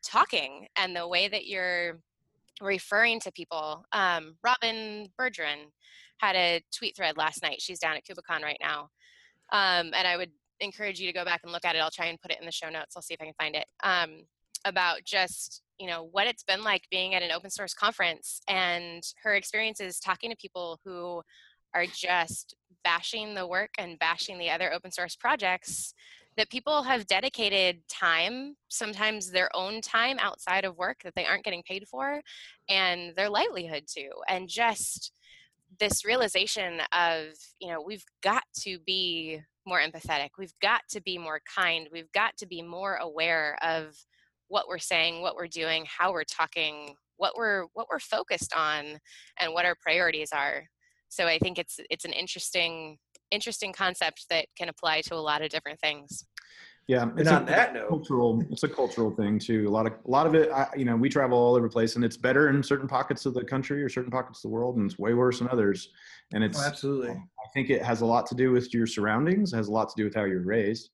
[0.02, 1.98] talking and the way that you're
[2.60, 5.70] referring to people um, robyn bergeron
[6.18, 8.90] had a tweet thread last night she's down at kubecon right now
[9.50, 10.30] um, and I would
[10.60, 11.78] encourage you to go back and look at it.
[11.78, 12.96] I'll try and put it in the show notes.
[12.96, 13.66] I'll see if I can find it.
[13.82, 14.24] Um,
[14.64, 19.04] about just you know what it's been like being at an open source conference and
[19.22, 21.22] her experiences talking to people who
[21.74, 25.94] are just bashing the work and bashing the other open source projects
[26.38, 31.44] that people have dedicated time sometimes their own time outside of work that they aren't
[31.44, 32.20] getting paid for
[32.70, 35.12] and their livelihood to and just
[35.78, 37.26] this realization of
[37.60, 42.10] you know we've got to be more empathetic we've got to be more kind we've
[42.12, 43.94] got to be more aware of
[44.46, 48.98] what we're saying what we're doing how we're talking what we're what we're focused on
[49.38, 50.64] and what our priorities are.
[51.10, 52.98] So i think it's it's an interesting
[53.30, 56.24] interesting concept that can apply to a lot of different things
[56.88, 58.42] yeah, And it's on a that note, cultural.
[58.50, 59.68] It's a cultural thing too.
[59.68, 60.50] A lot of a lot of it.
[60.50, 63.26] I, you know, we travel all over the place, and it's better in certain pockets
[63.26, 65.90] of the country or certain pockets of the world, and it's way worse in others.
[66.32, 67.10] And it's oh, absolutely.
[67.10, 69.94] I think it has a lot to do with your surroundings, has a lot to
[69.98, 70.88] do with how you're raised,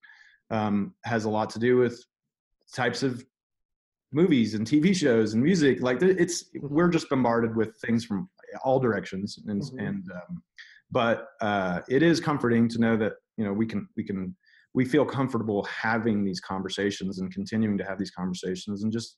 [0.51, 2.05] um, has a lot to do with
[2.75, 3.25] types of
[4.13, 5.81] movies and TV shows and music.
[5.81, 8.29] Like it's we're just bombarded with things from
[8.65, 9.79] all directions, and Mhm.
[9.79, 10.43] and um,
[10.91, 14.35] but uh, it is comforting to know that you know we can we can
[14.75, 19.17] we feel comfortable having these conversations and continuing to have these conversations and just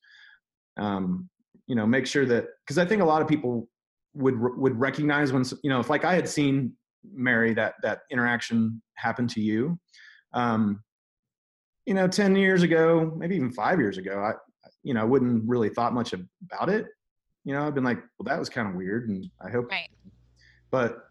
[0.77, 1.29] um,
[1.67, 3.69] you know make sure that because I think a lot of people
[4.15, 6.73] would would recognize when you know if like I had seen
[7.13, 9.79] Mary that that interaction happen to you
[10.33, 10.83] um
[11.85, 14.33] you know 10 years ago maybe even 5 years ago I
[14.83, 16.87] you know I wouldn't really thought much about it.
[17.45, 19.89] You know I've been like well that was kind of weird and I hope right.
[20.71, 21.06] But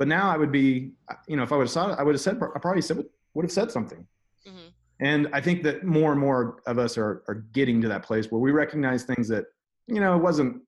[0.00, 0.92] but now I would be
[1.28, 3.04] you know if I would have saw it I would have said I probably said
[3.34, 4.04] would have said something
[4.44, 4.68] hmm
[5.02, 8.30] and I think that more and more of us are are getting to that place
[8.30, 9.44] where we recognize things that
[9.86, 10.62] you know it wasn't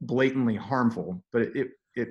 [0.00, 2.08] blatantly harmful, but it it, it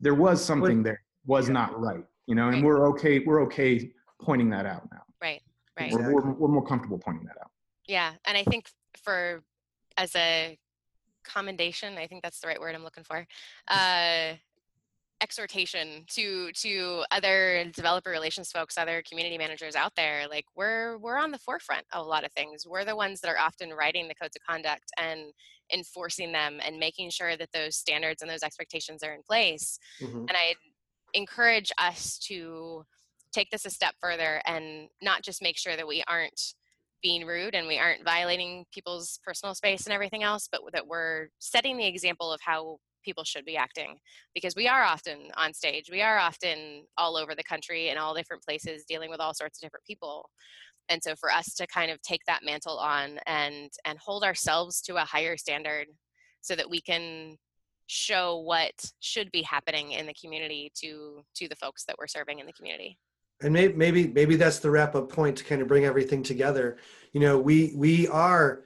[0.00, 1.54] there was something there was Yeah.
[1.54, 2.64] not right, you know, and Right.
[2.64, 5.04] we're okay we're okay pointing that out now.
[5.22, 5.42] right
[5.78, 7.50] right We're, we're, we're more comfortable pointing that out.
[7.86, 8.62] Yeah, and I think
[9.04, 9.42] for
[9.96, 10.58] as a
[11.24, 13.26] commendation, I think that's the right word I'm looking for.
[13.68, 14.34] Uh,
[15.22, 20.26] exhortation to to other developer relations folks, other community managers out there.
[20.28, 22.66] Like we're we're on the forefront of a lot of things.
[22.66, 25.32] We're the ones that are often writing the codes of conduct and
[25.72, 30.26] enforcing them and making sure that those standards and those expectations are in place Mhm.
[30.28, 30.54] and i
[31.14, 32.84] encourage us to
[33.32, 36.54] take this a step further and not just make sure that we aren't
[37.02, 41.28] being rude and we aren't violating people's personal space and everything else but that we're
[41.38, 43.98] setting the example of how people should be acting
[44.34, 48.14] because we are often on stage we are often all over the country in all
[48.14, 50.28] different places dealing with all sorts of different people.
[50.88, 54.80] And so for us to kind of take that mantle on and and hold ourselves
[54.82, 55.86] to a higher standard
[56.40, 57.36] so that we can
[57.86, 62.40] show what should be happening in the community to to the folks that we're serving
[62.40, 62.98] in the community.
[63.42, 66.78] And maybe maybe maybe that's the wrap up point to kind of bring everything together.
[67.12, 68.64] You know we we are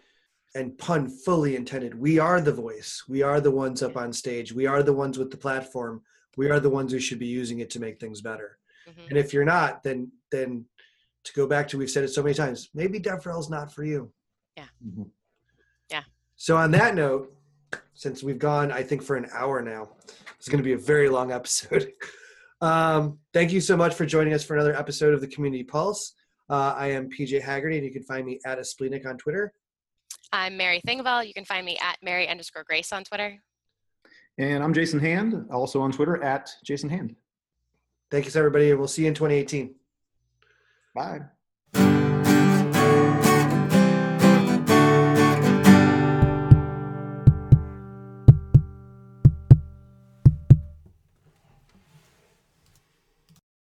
[0.55, 3.03] and pun fully intended we are the voice.
[3.09, 4.53] We are the ones up on stage.
[4.53, 6.03] We are the ones with the platform.
[6.37, 8.59] We are the ones who should be using it to make things better.
[8.89, 9.09] Mm-hmm.
[9.09, 10.67] and if you're not then then
[11.25, 14.13] to go back to we've said it so many times maybe devrel's not for you.
[14.57, 14.67] Yeah.
[14.87, 15.05] Mm-hmm.
[15.91, 16.03] yeah.
[16.37, 17.35] So on that note
[17.95, 19.89] since we've gone i think for an hour now
[20.37, 21.93] it's going to be a very long episode.
[22.61, 26.15] Um, thank you so much for joining us for another episode of the community pulse.
[26.49, 29.53] Uh, i am pj hagerty and you can find me at aspleenic on twitter
[30.35, 31.25] I'm Mary Thengvall.
[31.25, 33.41] You can find me at Mary underscore Grace on Twitter.
[34.37, 37.15] And I'm Jason Hand, also on Twitter at Jason Hand.
[38.11, 39.77] Thank you, everybody, we'll see you in 2018.
[40.93, 41.21] Bye.